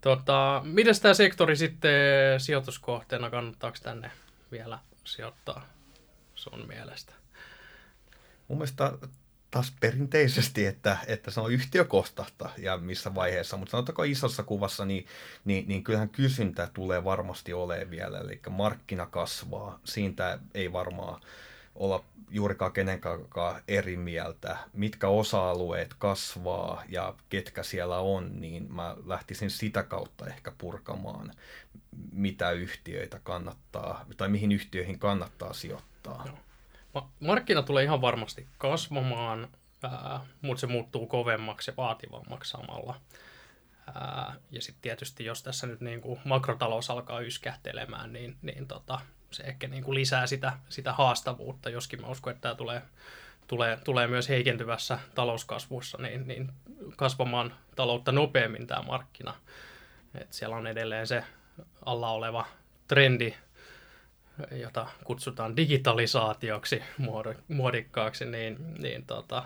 Tota, 0.00 0.60
miten 0.64 1.00
tämä 1.02 1.14
sektori 1.14 1.56
sitten 1.56 2.40
sijoituskohteena, 2.40 3.30
kannattaako 3.30 3.78
tänne 3.82 4.10
vielä 4.52 4.78
sijoittaa 5.04 5.66
sun 6.34 6.64
mielestä? 6.68 7.12
Mun 8.48 8.58
mielestä 8.58 8.92
taas 9.50 9.72
perinteisesti, 9.80 10.66
että, 10.66 10.96
että 11.06 11.30
se 11.30 11.40
on 11.40 11.52
yhtiökohtaista 11.52 12.50
ja 12.58 12.78
missä 12.78 13.14
vaiheessa, 13.14 13.56
mutta 13.56 13.70
sanotaanko 13.70 14.02
isossa 14.02 14.42
kuvassa, 14.42 14.84
niin, 14.84 15.06
niin, 15.44 15.68
niin 15.68 15.84
kyllähän 15.84 16.08
kysyntä 16.08 16.68
tulee 16.74 17.04
varmasti 17.04 17.52
olemaan 17.52 17.90
vielä, 17.90 18.18
eli 18.18 18.40
markkina 18.50 19.06
kasvaa, 19.06 19.80
siitä 19.84 20.38
ei 20.54 20.72
varmaan 20.72 21.20
olla 21.74 22.04
juurikaan 22.30 22.72
kenenkään 22.72 23.20
eri 23.68 23.96
mieltä, 23.96 24.56
mitkä 24.72 25.08
osa-alueet 25.08 25.94
kasvaa 25.98 26.82
ja 26.88 27.14
ketkä 27.28 27.62
siellä 27.62 27.98
on, 27.98 28.40
niin 28.40 28.72
mä 28.74 28.96
lähtisin 29.06 29.50
sitä 29.50 29.82
kautta 29.82 30.26
ehkä 30.26 30.52
purkamaan, 30.58 31.32
mitä 32.12 32.50
yhtiöitä 32.50 33.20
kannattaa, 33.22 34.04
tai 34.16 34.28
mihin 34.28 34.52
yhtiöihin 34.52 34.98
kannattaa 34.98 35.52
sijoittaa. 35.52 36.22
Joo 36.26 36.45
markkina 37.20 37.62
tulee 37.62 37.84
ihan 37.84 38.00
varmasti 38.00 38.46
kasvamaan, 38.58 39.48
ää, 39.82 40.20
mutta 40.42 40.60
se 40.60 40.66
muuttuu 40.66 41.06
kovemmaksi 41.06 41.70
ja 41.70 41.74
vaativammaksi 41.76 42.50
samalla. 42.50 43.00
Ää, 43.94 44.36
ja 44.50 44.62
sitten 44.62 44.82
tietysti, 44.82 45.24
jos 45.24 45.42
tässä 45.42 45.66
nyt 45.66 45.80
niin 45.80 46.00
kuin 46.00 46.20
makrotalous 46.24 46.90
alkaa 46.90 47.20
yskähtelemään, 47.20 48.12
niin, 48.12 48.36
niin 48.42 48.68
tota, 48.68 49.00
se 49.30 49.42
ehkä 49.42 49.68
niin 49.68 49.84
kuin 49.84 49.94
lisää 49.94 50.26
sitä, 50.26 50.52
sitä 50.68 50.92
haastavuutta, 50.92 51.70
joskin 51.70 52.00
mä 52.00 52.06
uskon, 52.06 52.30
että 52.30 52.42
tämä 52.42 52.54
tulee, 52.54 52.82
tulee, 53.46 53.78
tulee 53.84 54.06
myös 54.06 54.28
heikentyvässä 54.28 54.98
talouskasvussa, 55.14 55.98
niin, 55.98 56.28
niin 56.28 56.52
kasvamaan 56.96 57.54
taloutta 57.76 58.12
nopeammin 58.12 58.66
tämä 58.66 58.82
markkina. 58.82 59.34
Et 60.14 60.32
siellä 60.32 60.56
on 60.56 60.66
edelleen 60.66 61.06
se 61.06 61.24
alla 61.86 62.10
oleva 62.10 62.46
trendi 62.88 63.34
jota 64.50 64.86
kutsutaan 65.04 65.56
digitalisaatioksi 65.56 66.82
muodikkaaksi, 67.48 68.24
niin, 68.24 68.74
niin 68.78 69.06
tota, 69.06 69.44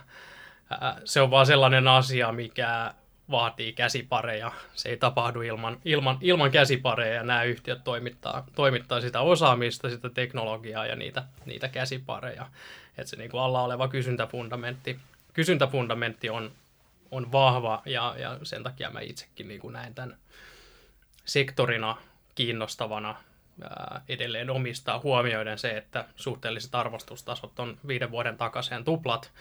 se 1.04 1.20
on 1.20 1.30
vaan 1.30 1.46
sellainen 1.46 1.88
asia, 1.88 2.32
mikä 2.32 2.94
vaatii 3.30 3.72
käsipareja. 3.72 4.52
Se 4.74 4.88
ei 4.88 4.96
tapahdu 4.96 5.40
ilman, 5.40 5.78
ilman, 5.84 6.18
ilman 6.20 6.50
käsipareja 6.50 7.14
ja 7.14 7.22
nämä 7.22 7.42
yhtiöt 7.42 7.84
toimittaa, 7.84 8.46
toimittaa 8.54 9.00
sitä 9.00 9.20
osaamista, 9.20 9.90
sitä 9.90 10.10
teknologiaa 10.10 10.86
ja 10.86 10.96
niitä, 10.96 11.24
niitä 11.46 11.68
käsipareja. 11.68 12.46
Että 12.98 13.10
se 13.10 13.16
niin 13.16 13.30
kuin 13.30 13.40
alla 13.40 13.62
oleva 13.62 13.88
kysyntäfundamentti, 13.88 14.98
kysyntäfundamentti 15.32 16.30
on, 16.30 16.52
on 17.10 17.32
vahva 17.32 17.82
ja, 17.86 18.14
ja 18.18 18.38
sen 18.42 18.62
takia 18.62 18.90
mä 18.90 19.00
itsekin 19.00 19.48
niin 19.48 19.60
kuin 19.60 19.72
näen 19.72 19.94
tämän 19.94 20.16
sektorina 21.24 21.96
kiinnostavana 22.34 23.16
edelleen 24.08 24.50
omistaa 24.50 25.00
huomioiden 25.00 25.58
se, 25.58 25.76
että 25.76 26.04
suhteelliset 26.16 26.74
arvostustasot 26.74 27.58
on 27.58 27.78
viiden 27.86 28.10
vuoden 28.10 28.36
takaisin 28.36 28.84
tuplat. 28.84 29.32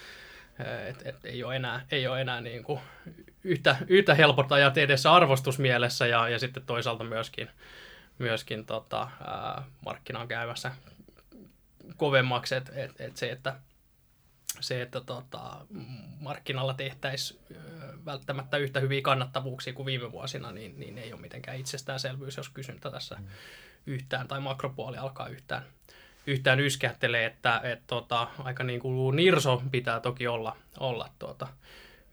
Et, 0.88 1.01
et 1.05 1.25
ei 1.25 1.43
ole 1.43 1.55
enää, 1.55 1.86
ei 1.91 2.08
ole 2.08 2.21
enää 2.21 2.41
niin 2.41 2.63
kuin 2.63 2.79
yhtä, 3.43 3.77
yhtä 3.88 4.15
helpot 4.15 4.51
ajat 4.51 4.77
edessä 4.77 5.13
arvostusmielessä 5.13 6.08
ja, 6.08 6.29
ja 6.29 6.39
sitten 6.39 6.63
toisaalta 6.65 7.03
myöskin, 7.03 7.49
myöskin 8.17 8.65
tota, 8.65 9.10
ää, 9.27 9.63
markkina 9.86 10.27
käymässä 10.27 10.71
kovemmaksi, 11.97 12.55
että 12.55 12.71
et, 12.75 13.01
et 13.01 13.17
se, 13.17 13.32
että 13.32 13.55
se, 14.60 14.82
että 14.82 15.01
tota, 15.01 15.65
markkinalla 16.19 16.73
tehtäisiin 16.73 17.39
välttämättä 18.05 18.58
yhtä 18.58 18.79
hyviä 18.79 19.01
kannattavuuksia 19.01 19.73
kuin 19.73 19.86
viime 19.86 20.12
vuosina, 20.12 20.51
niin, 20.51 20.79
niin 20.79 20.97
ei 20.97 21.13
ole 21.13 21.21
mitenkään 21.21 21.58
itsestäänselvyys, 21.58 22.38
jos 22.38 22.49
kysyntä 22.49 22.91
tässä 22.91 23.15
mm 23.15 23.27
yhtään, 23.89 24.28
tai 24.28 24.39
makropuoli 24.39 24.97
alkaa 24.97 25.28
yhtään, 25.28 25.63
yhtään 26.28 26.60
yskähtelee, 26.60 27.25
että 27.25 27.62
et, 27.63 27.82
tota, 27.88 28.28
aika 28.39 28.63
niin 28.63 28.80
kuin 28.80 29.15
nirso 29.15 29.63
pitää 29.71 29.99
toki 29.99 30.28
olla, 30.28 30.56
olla 30.80 31.10
tuota, 31.19 31.47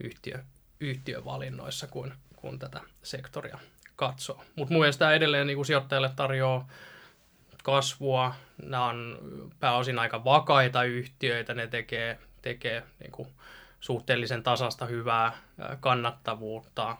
yhtiö, 0.00 0.42
yhtiövalinnoissa, 0.80 1.86
kun, 1.86 2.14
kun 2.36 2.58
tätä 2.58 2.80
sektoria 3.02 3.58
katsoo. 3.96 4.44
Mutta 4.56 4.74
mun 4.74 4.82
mielestä 4.82 5.12
edelleen 5.12 5.46
niin 5.46 5.56
kuin 5.56 5.66
sijoittajalle 5.66 6.10
tarjoaa 6.16 6.68
kasvua. 7.62 8.34
Nämä 8.62 8.84
on 8.84 9.18
pääosin 9.60 9.98
aika 9.98 10.24
vakaita 10.24 10.84
yhtiöitä, 10.84 11.54
ne 11.54 11.66
tekee, 11.66 12.18
tekee 12.42 12.82
niin 13.00 13.12
kuin 13.12 13.28
suhteellisen 13.86 14.42
tasasta 14.42 14.86
hyvää 14.86 15.32
kannattavuutta. 15.80 16.96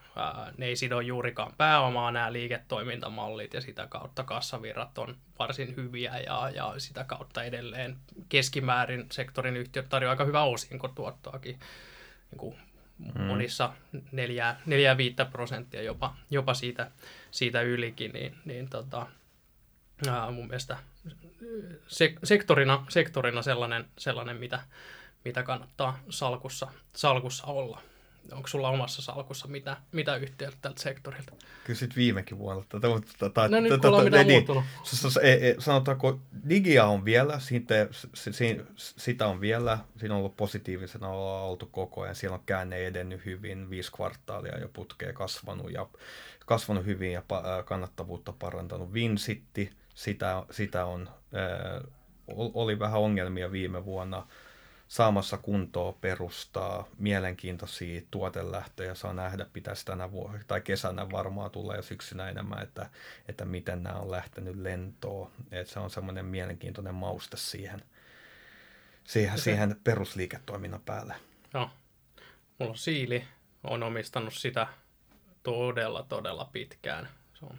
Ne 0.58 0.66
ei 0.66 0.76
sido 0.76 1.00
juurikaan 1.00 1.52
pääomaa 1.56 2.10
nämä 2.10 2.32
liiketoimintamallit 2.32 3.54
ja 3.54 3.60
sitä 3.60 3.86
kautta 3.86 4.24
kassavirrat 4.24 4.98
on 4.98 5.16
varsin 5.38 5.76
hyviä 5.76 6.18
ja, 6.18 6.50
ja 6.54 6.74
sitä 6.78 7.04
kautta 7.04 7.42
edelleen 7.42 7.96
keskimäärin 8.28 9.06
sektorin 9.12 9.56
yhtiöt 9.56 9.88
tarjoaa 9.88 10.10
aika 10.10 10.24
hyvää 10.24 10.42
osinkotuottoakin 10.42 11.60
niin 12.30 12.38
kuin 12.38 12.56
mm. 12.98 13.22
monissa 13.22 13.72
neljää, 14.12 14.60
neljää 14.66 14.96
viittä 14.96 15.24
prosenttia 15.24 15.82
jopa, 15.82 16.16
jopa 16.30 16.54
siitä, 16.54 16.90
siitä 17.30 17.62
ylikin, 17.62 18.12
niin, 18.12 18.36
niin 18.44 18.68
tota, 18.70 19.06
ää, 20.08 20.30
mun 20.30 20.46
mielestä 20.46 20.78
se, 21.86 22.14
sektorina, 22.24 22.86
sektorina 22.88 23.42
sellainen, 23.42 23.84
sellainen 23.98 24.36
mitä, 24.36 24.60
mitä 25.26 25.42
kannattaa 25.42 25.98
salkussa, 26.10 26.68
salkussa 26.96 27.46
olla. 27.46 27.80
Onko 28.32 28.48
sulla 28.48 28.68
omassa 28.68 29.02
salkussa 29.02 29.48
mitä, 29.48 29.76
mitä 29.92 30.16
yhtiöitä 30.16 30.56
tältä 30.62 30.82
sektorilta? 30.82 31.32
Kysyt 31.64 31.96
viimekin 31.96 32.38
vuonna. 32.38 32.64
Tätä, 32.68 32.88
tätä, 33.18 33.48
no 33.48 33.60
nyt 33.60 33.80
kuulla 33.80 34.04
mitä 34.04 34.24
muuttunut. 34.24 34.64
Sanotaanko, 35.58 36.20
digia 36.48 36.86
on 36.86 37.04
vielä, 37.04 37.40
siitä, 37.40 37.74
sitä 38.76 39.26
on 39.26 39.40
vielä, 39.40 39.78
siinä 39.96 40.14
on 40.14 40.18
ollut 40.18 40.36
positiivisena 40.36 41.08
oltu 41.08 41.66
koko 41.66 42.02
ajan. 42.02 42.14
Siellä 42.14 42.34
on 42.34 42.42
käänne 42.46 42.86
edennyt 42.86 43.24
hyvin, 43.24 43.70
viisi 43.70 43.92
kvartaalia 43.92 44.58
jo 44.58 44.68
putkeen 44.68 45.14
kasvanut 45.14 45.72
ja 45.72 45.88
kasvanut 46.46 46.84
hyvin 46.84 47.12
ja 47.12 47.22
kannattavuutta 47.64 48.32
parantanut. 48.32 48.92
Vinsitti, 48.92 49.70
sitä, 49.94 50.42
sitä 50.50 50.86
on, 50.86 51.08
oli 52.54 52.78
vähän 52.78 53.00
ongelmia 53.00 53.52
viime 53.52 53.84
vuonna 53.84 54.26
saamassa 54.88 55.38
kuntoa 55.38 55.92
perustaa, 55.92 56.88
mielenkiintoisia 56.98 58.00
tuotelähtöjä 58.10 58.94
saa 58.94 59.12
nähdä, 59.12 59.46
pitäisi 59.52 59.84
tänä 59.84 60.10
vuonna 60.10 60.40
tai 60.46 60.60
kesänä 60.60 61.10
varmaan 61.10 61.50
tulee 61.50 61.82
syksynä 61.82 62.28
enemmän, 62.28 62.62
että, 62.62 62.90
että 63.28 63.44
miten 63.44 63.82
nämä 63.82 63.98
on 63.98 64.10
lähtenyt 64.10 64.56
lentoon. 64.56 65.30
Että 65.50 65.72
se 65.72 65.80
on 65.80 65.90
semmoinen 65.90 66.24
mielenkiintoinen 66.24 66.94
mauste 66.94 67.36
siihen, 67.36 67.82
siihen, 69.04 69.38
siihen 69.38 69.80
perusliiketoiminnan 69.84 70.82
päälle. 70.82 71.14
Joo. 71.54 71.70
Mulla 72.58 72.72
on 72.72 72.78
Siili, 72.78 73.24
on 73.64 73.82
omistanut 73.82 74.34
sitä 74.34 74.66
todella, 75.42 76.02
todella 76.08 76.48
pitkään. 76.52 77.08
Se 77.34 77.44
on 77.44 77.58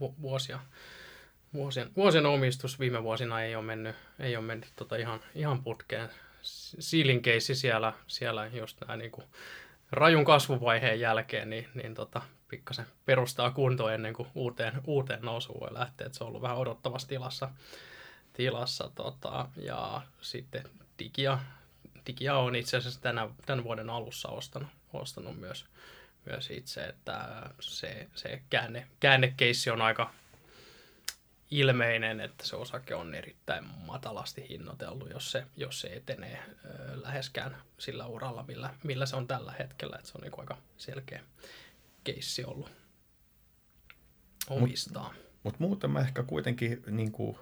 vu- 0.00 0.14
vuosia, 0.22 0.60
vuosien, 1.54 1.90
vuosien 1.96 2.26
omistus. 2.26 2.80
Viime 2.80 3.02
vuosina 3.02 3.42
ei 3.42 3.56
ole 3.56 3.64
mennyt, 3.64 3.96
ei 4.18 4.36
ole 4.36 4.44
mennyt 4.44 4.72
tota 4.76 4.96
ihan, 4.96 5.20
ihan 5.34 5.64
putkeen 5.64 6.08
Siilin 6.42 7.22
keissi 7.22 7.54
siellä, 7.54 7.92
siellä 8.06 8.46
just 8.46 8.80
nämä 8.80 8.96
niin 8.96 9.10
kuin 9.10 9.24
rajun 9.90 10.24
kasvuvaiheen 10.24 11.00
jälkeen, 11.00 11.50
niin, 11.50 11.68
niin 11.74 11.94
tota, 11.94 12.22
pikkasen 12.48 12.86
perustaa 13.06 13.50
kuntoon 13.50 13.94
ennen 13.94 14.14
kuin 14.14 14.28
uuteen, 14.34 14.72
uuteen 14.86 15.22
nousuun 15.22 15.60
voi 15.60 15.74
lähteä. 15.74 16.08
se 16.12 16.24
on 16.24 16.28
ollut 16.28 16.42
vähän 16.42 16.56
odottavassa 16.56 17.08
tilassa. 17.08 17.50
tilassa 18.32 18.90
tota, 18.94 19.48
ja 19.56 20.02
sitten 20.20 20.64
Digia, 20.98 21.38
Digia 22.06 22.36
on 22.36 22.56
itse 22.56 22.76
asiassa 22.76 23.00
tänä, 23.00 23.28
tämän 23.46 23.64
vuoden 23.64 23.90
alussa 23.90 24.28
ostanut, 24.28 24.68
ostanut 24.92 25.40
myös, 25.40 25.66
myös 26.24 26.50
itse, 26.50 26.84
että 26.84 27.42
se, 27.60 28.08
se 28.14 28.42
käänne, 28.50 28.86
käännekeissi 29.00 29.70
on 29.70 29.82
aika, 29.82 30.10
ilmeinen, 31.50 32.20
että 32.20 32.46
se 32.46 32.56
osake 32.56 32.94
on 32.94 33.14
erittäin 33.14 33.64
matalasti 33.86 34.46
hinnoiteltu, 34.48 35.06
jos 35.06 35.30
se, 35.30 35.44
jos 35.56 35.80
se 35.80 35.88
etenee 35.88 36.42
ö, 36.64 37.02
läheskään 37.02 37.56
sillä 37.78 38.06
uralla, 38.06 38.44
millä, 38.48 38.74
millä 38.84 39.06
se 39.06 39.16
on 39.16 39.26
tällä 39.26 39.52
hetkellä. 39.58 39.96
Että 39.96 40.08
se 40.08 40.18
on 40.18 40.22
niin 40.22 40.40
aika 40.40 40.58
selkeä 40.76 41.20
keissi 42.04 42.44
ollut 42.44 42.70
omistaa. 44.50 45.14
Mutta 45.14 45.28
mut 45.42 45.60
muuten 45.60 45.90
mä 45.90 46.00
ehkä 46.00 46.22
kuitenkin 46.22 46.82
niin 46.90 47.12
kuin, 47.12 47.38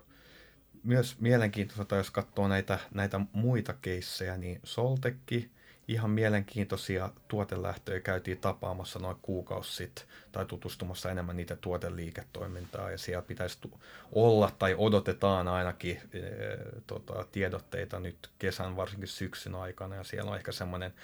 myös 0.82 1.20
mielenkiintoista, 1.20 1.96
jos 1.96 2.10
katsoo 2.10 2.48
näitä, 2.48 2.78
näitä 2.94 3.20
muita 3.32 3.72
keissejä, 3.72 4.36
niin 4.36 4.60
Soltekki, 4.64 5.50
ihan 5.88 6.10
mielenkiintoisia 6.10 7.10
tuotelähtöjä 7.28 8.00
käytiin 8.00 8.38
tapaamassa 8.38 8.98
noin 8.98 9.16
kuukausi 9.22 9.76
sitten 9.76 10.04
tai 10.32 10.46
tutustumassa 10.46 11.10
enemmän 11.10 11.36
niitä 11.36 11.56
tuoteliiketoimintaa 11.56 12.90
ja 12.90 12.98
siellä 12.98 13.22
pitäisi 13.22 13.58
olla 14.12 14.50
tai 14.58 14.74
odotetaan 14.78 15.48
ainakin 15.48 16.00
e, 16.12 16.20
tota, 16.86 17.26
tiedotteita 17.32 18.00
nyt 18.00 18.30
kesän 18.38 18.76
varsinkin 18.76 19.08
syksyn 19.08 19.54
aikana 19.54 19.96
ja 19.96 20.04
siellä 20.04 20.30
on 20.30 20.36
ehkä 20.36 20.52
semmoinen 20.52 20.94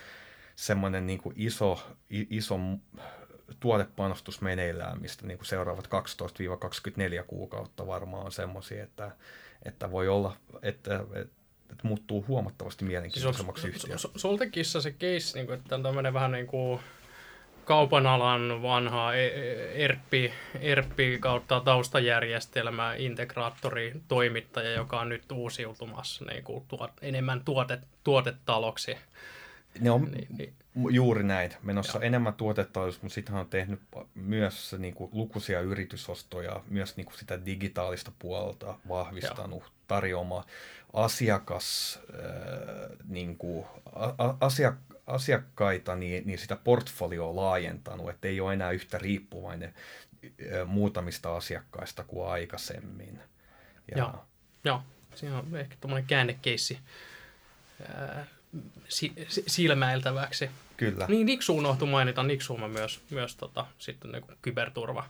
semmoinen 0.57 1.07
niin 1.07 1.21
iso, 1.37 1.93
iso 2.11 2.59
tuotepanostus 3.61 4.41
meneillään, 4.41 5.01
mistä 5.01 5.27
niin 5.27 5.39
kuin 5.39 5.47
seuraavat 5.47 5.87
12-24 5.87 7.25
kuukautta 7.27 7.87
varmaan 7.87 8.25
on 8.25 8.33
semmoisia, 8.33 8.85
että, 8.85 9.11
että 9.63 9.91
voi 9.91 10.09
olla, 10.09 10.37
että, 10.63 11.05
että 11.15 11.42
että 11.73 11.89
muuttuu 11.89 12.25
huomattavasti 12.29 12.85
mielenkiintoisemmaksi 12.85 13.63
siis 13.63 13.75
yhtiö. 13.75 13.97
Soltekissa 14.17 14.81
se 14.81 14.91
case, 14.91 15.39
niin 15.39 15.47
kuin, 15.47 15.59
että 15.59 15.75
on 15.75 15.83
tämmöinen 15.83 16.15
vähän 16.15 16.33
niin 16.33 16.47
kuin 16.47 16.81
kaupan 17.65 18.07
alan 18.07 18.63
vanha 18.63 19.15
e- 19.15 19.85
ERPI, 19.85 20.33
ERPI 20.61 21.19
kautta 21.21 21.61
taustajärjestelmä, 21.61 22.95
integraattori, 22.95 23.93
toimittaja, 24.09 24.71
joka 24.71 25.01
on 25.01 25.09
nyt 25.09 25.33
uusiutumassa 25.33 26.25
niin 26.25 26.45
kuin 26.45 26.65
tuot, 26.69 26.93
enemmän 27.03 27.45
tuote, 27.45 27.79
tuotetaloksi. 28.05 28.97
Ne 29.81 29.91
on 29.91 30.05
niin, 30.05 30.29
niin. 30.39 30.55
juuri 30.91 31.23
näin. 31.23 31.51
Menossa 31.63 31.99
Joo. 31.99 32.03
enemmän 32.03 32.35
tuotetalous, 32.35 33.03
mutta 33.03 33.15
sitten 33.15 33.35
on 33.35 33.49
tehnyt 33.49 33.81
myös 34.15 34.77
niin 34.79 34.95
kuin, 34.95 35.11
lukuisia 35.13 35.61
yritysostoja, 35.61 36.61
myös 36.69 36.97
niin 36.97 37.05
kuin, 37.05 37.19
sitä 37.19 37.47
digitaalista 37.47 38.13
puolta 38.19 38.79
vahvistanut, 38.89 39.63
Joo. 39.63 39.71
Tarjoamaan 39.93 40.45
asiakas, 40.93 41.99
äh, 42.15 42.99
niin 43.09 43.37
kuin, 43.37 43.67
a, 44.19 44.35
asiak, 44.41 44.75
asiakkaita, 45.07 45.97
niin, 45.97 46.27
niin 46.27 46.39
sitä 46.39 46.57
portfolioa 46.57 47.37
laajentanut, 47.37 48.11
että 48.11 48.29
ei 48.29 48.41
ole 48.41 48.53
enää 48.53 48.71
yhtä 48.71 48.99
riippuvainen 48.99 49.75
äh, 50.25 50.67
muutamista 50.67 51.37
asiakkaista 51.37 52.05
kuin 52.05 52.29
aikaisemmin. 52.29 53.21
Ja... 53.91 53.99
Joo, 53.99 54.25
Joo. 54.65 54.83
siinä 55.15 55.39
on 55.39 55.57
ehkä 55.57 55.77
tuommoinen 55.81 56.09
käännekeissi 56.09 56.79
äh, 57.81 58.27
si, 58.89 59.13
silmäiltäväksi. 59.47 60.51
Kyllä. 60.77 61.07
Niin 61.09 61.27
Niksu 61.27 61.57
unohtui 61.57 61.89
mainita, 61.89 62.23
Niksu 62.23 62.55
on 62.55 62.71
myös, 62.71 63.01
myös 63.11 63.37
tota, 63.37 63.67
sitten 63.79 64.13
niin 64.13 64.25
kyberturva 64.43 65.05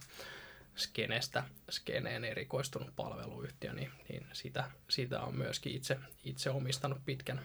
skenestä, 0.77 1.43
skeneen 1.71 2.25
erikoistunut 2.25 2.97
palveluyhtiö, 2.97 3.73
niin, 3.73 3.91
niin 4.09 4.27
sitä, 4.33 4.65
sitä 4.89 5.21
on 5.21 5.37
myöskin 5.37 5.77
itse, 5.77 5.99
itse 6.25 6.51
omistanut 6.51 6.99
pitkän, 7.07 7.41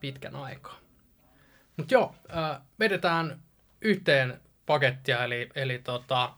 pitkän 0.00 0.36
aikaa. 0.36 0.78
Mutta 1.76 1.94
joo, 1.94 2.14
äh, 2.36 2.60
vedetään 2.78 3.40
yhteen 3.80 4.40
pakettia, 4.66 5.24
eli, 5.24 5.48
eli 5.54 5.78
tota, 5.78 6.34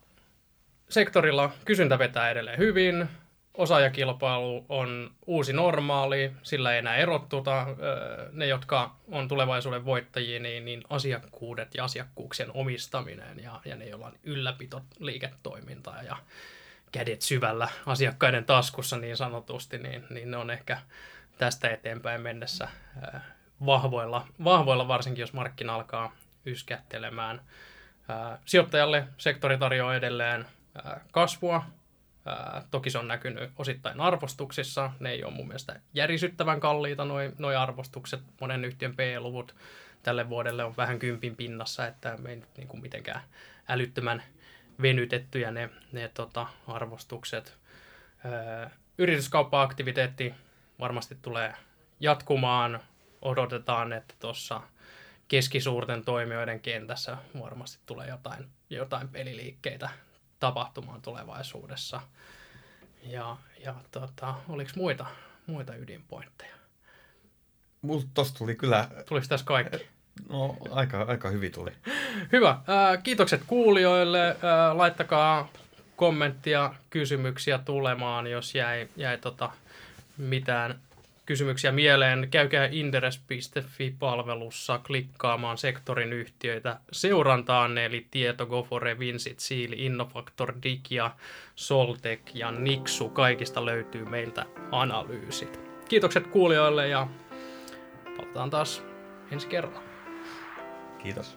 sektorilla 0.88 1.51
kysyntä 1.64 1.99
vetää 1.99 2.31
edelleen 2.31 2.59
hyvin, 2.59 3.09
osaajakilpailu 3.57 4.66
on 4.69 5.11
uusi 5.27 5.53
normaali, 5.53 6.33
sillä 6.42 6.73
ei 6.73 6.79
enää 6.79 6.97
erottuta. 6.97 7.66
Ne, 8.33 8.47
jotka 8.47 8.97
on 9.11 9.29
tulevaisuuden 9.29 9.85
voittajia, 9.85 10.40
niin, 10.40 10.64
niin 10.64 10.83
asiakkuudet 10.90 11.75
ja 11.75 11.85
asiakkuuksien 11.85 12.51
omistaminen 12.55 13.40
ja, 13.42 13.61
ja 13.64 13.77
ne, 13.77 13.88
joilla 13.88 14.07
on 14.07 14.19
ylläpito 14.23 14.83
liiketoimintaa 14.99 16.03
ja 16.03 16.16
kädet 16.92 17.23
syvällä 17.23 17.69
asiakkaiden 17.87 18.45
taskussa 18.45 18.97
niin 18.97 19.16
sanotusti, 19.16 19.79
niin, 19.79 20.05
niin 20.11 20.31
ne 20.31 20.37
on 20.37 20.51
ehkä 20.51 20.79
tästä 21.38 21.69
eteenpäin 21.69 22.21
mennessä 22.21 22.69
vahvoilla, 23.66 24.27
vahvoilla, 24.45 24.88
varsinkin 24.88 25.21
jos 25.21 25.33
markkina 25.33 25.75
alkaa 25.75 26.12
yskättelemään. 26.47 27.40
Sijoittajalle 28.45 29.09
sektori 29.19 29.59
tarjoaa 29.59 29.95
edelleen 29.95 30.47
kasvua, 31.11 31.64
Toki 32.71 32.91
se 32.91 32.99
on 32.99 33.09
näkynyt 33.09 33.51
osittain 33.57 34.01
arvostuksissa. 34.01 34.93
Ne 35.01 35.11
ei 35.11 35.25
ole 35.25 35.35
mun 35.35 35.47
mielestä 35.47 35.81
järisyttävän 35.95 36.61
kalliita 36.61 37.05
noin 37.05 37.33
noi 37.39 37.57
arvostukset. 37.57 38.21
Monen 38.41 38.65
yhtiön 38.65 38.97
P-luvut 38.97 39.55
tälle 40.03 40.29
vuodelle 40.29 40.65
on 40.65 40.77
vähän 40.77 40.99
kympin 40.99 41.37
pinnassa, 41.37 41.87
että 41.87 42.17
me 42.17 42.31
ei 42.31 42.37
nyt 42.37 42.57
niin 42.57 42.69
kuin 42.69 42.83
mitenkään 42.83 43.21
älyttömän 43.69 44.23
venytettyjä 44.83 45.51
ne, 45.51 45.71
ne 45.93 46.09
tota, 46.09 46.47
arvostukset. 46.67 47.59
Yrityskauppa-aktiviteetti 48.99 50.35
varmasti 50.81 51.17
tulee 51.23 51.55
jatkumaan. 52.01 52.81
Odotetaan, 53.23 53.93
että 53.93 54.15
tuossa 54.21 54.61
keskisuurten 55.29 56.05
toimijoiden 56.05 56.61
kentässä 56.61 57.17
varmasti 57.41 57.79
tulee 57.87 58.09
jotain, 58.09 58.47
jotain 58.71 59.09
peliliikkeitä 59.09 59.91
tapahtumaan 60.40 61.03
tulevaisuudessa. 61.03 62.01
Ja, 63.03 63.37
ja 63.64 63.75
tota, 63.90 64.35
oliko 64.49 64.70
muita, 64.77 65.07
muita 65.46 65.75
ydinpointteja? 65.75 66.57
Mulla 67.83 68.05
tosta 68.14 68.38
tuli 68.38 68.55
kyllä... 68.55 68.88
Tuliko 69.09 69.27
tässä 69.29 69.46
kaikki? 69.46 69.88
No, 70.29 70.57
aika, 70.70 71.03
aika 71.03 71.29
hyvin 71.29 71.53
tuli. 71.53 71.72
Hyvä. 72.33 72.51
Äh, 72.51 73.03
kiitokset 73.03 73.42
kuulijoille. 73.46 74.29
Äh, 74.29 74.77
laittakaa 74.77 75.49
kommenttia, 75.96 76.75
kysymyksiä 76.90 77.59
tulemaan, 77.59 78.27
jos 78.27 78.55
jäi, 78.55 78.88
jäi 78.96 79.18
tota 79.18 79.51
mitään 80.16 80.81
kysymyksiä 81.27 81.73
mieleen, 81.73 82.29
käykää 82.31 82.69
interes.fi-palvelussa 82.73 84.81
klikkaamaan 84.87 85.59
sektorin 85.59 86.12
yhtiöitä 86.12 86.81
seurantaan, 86.93 87.79
eli 87.79 88.07
Tieto, 88.11 88.47
Gofore, 88.47 88.99
Vincit, 88.99 89.41
Siili, 89.41 89.77
Innofactor, 89.79 90.55
Digia, 90.62 91.11
Soltek 91.55 92.35
ja 92.35 92.51
Nixu. 92.51 93.09
Kaikista 93.09 93.65
löytyy 93.65 94.05
meiltä 94.05 94.47
analyysit. 94.71 95.61
Kiitokset 95.89 96.27
kuulijoille 96.27 96.89
ja 96.89 97.07
palataan 98.17 98.51
taas 98.51 98.83
ensi 99.33 99.49
kerralla. 99.49 99.83
Kiitos. 101.03 101.37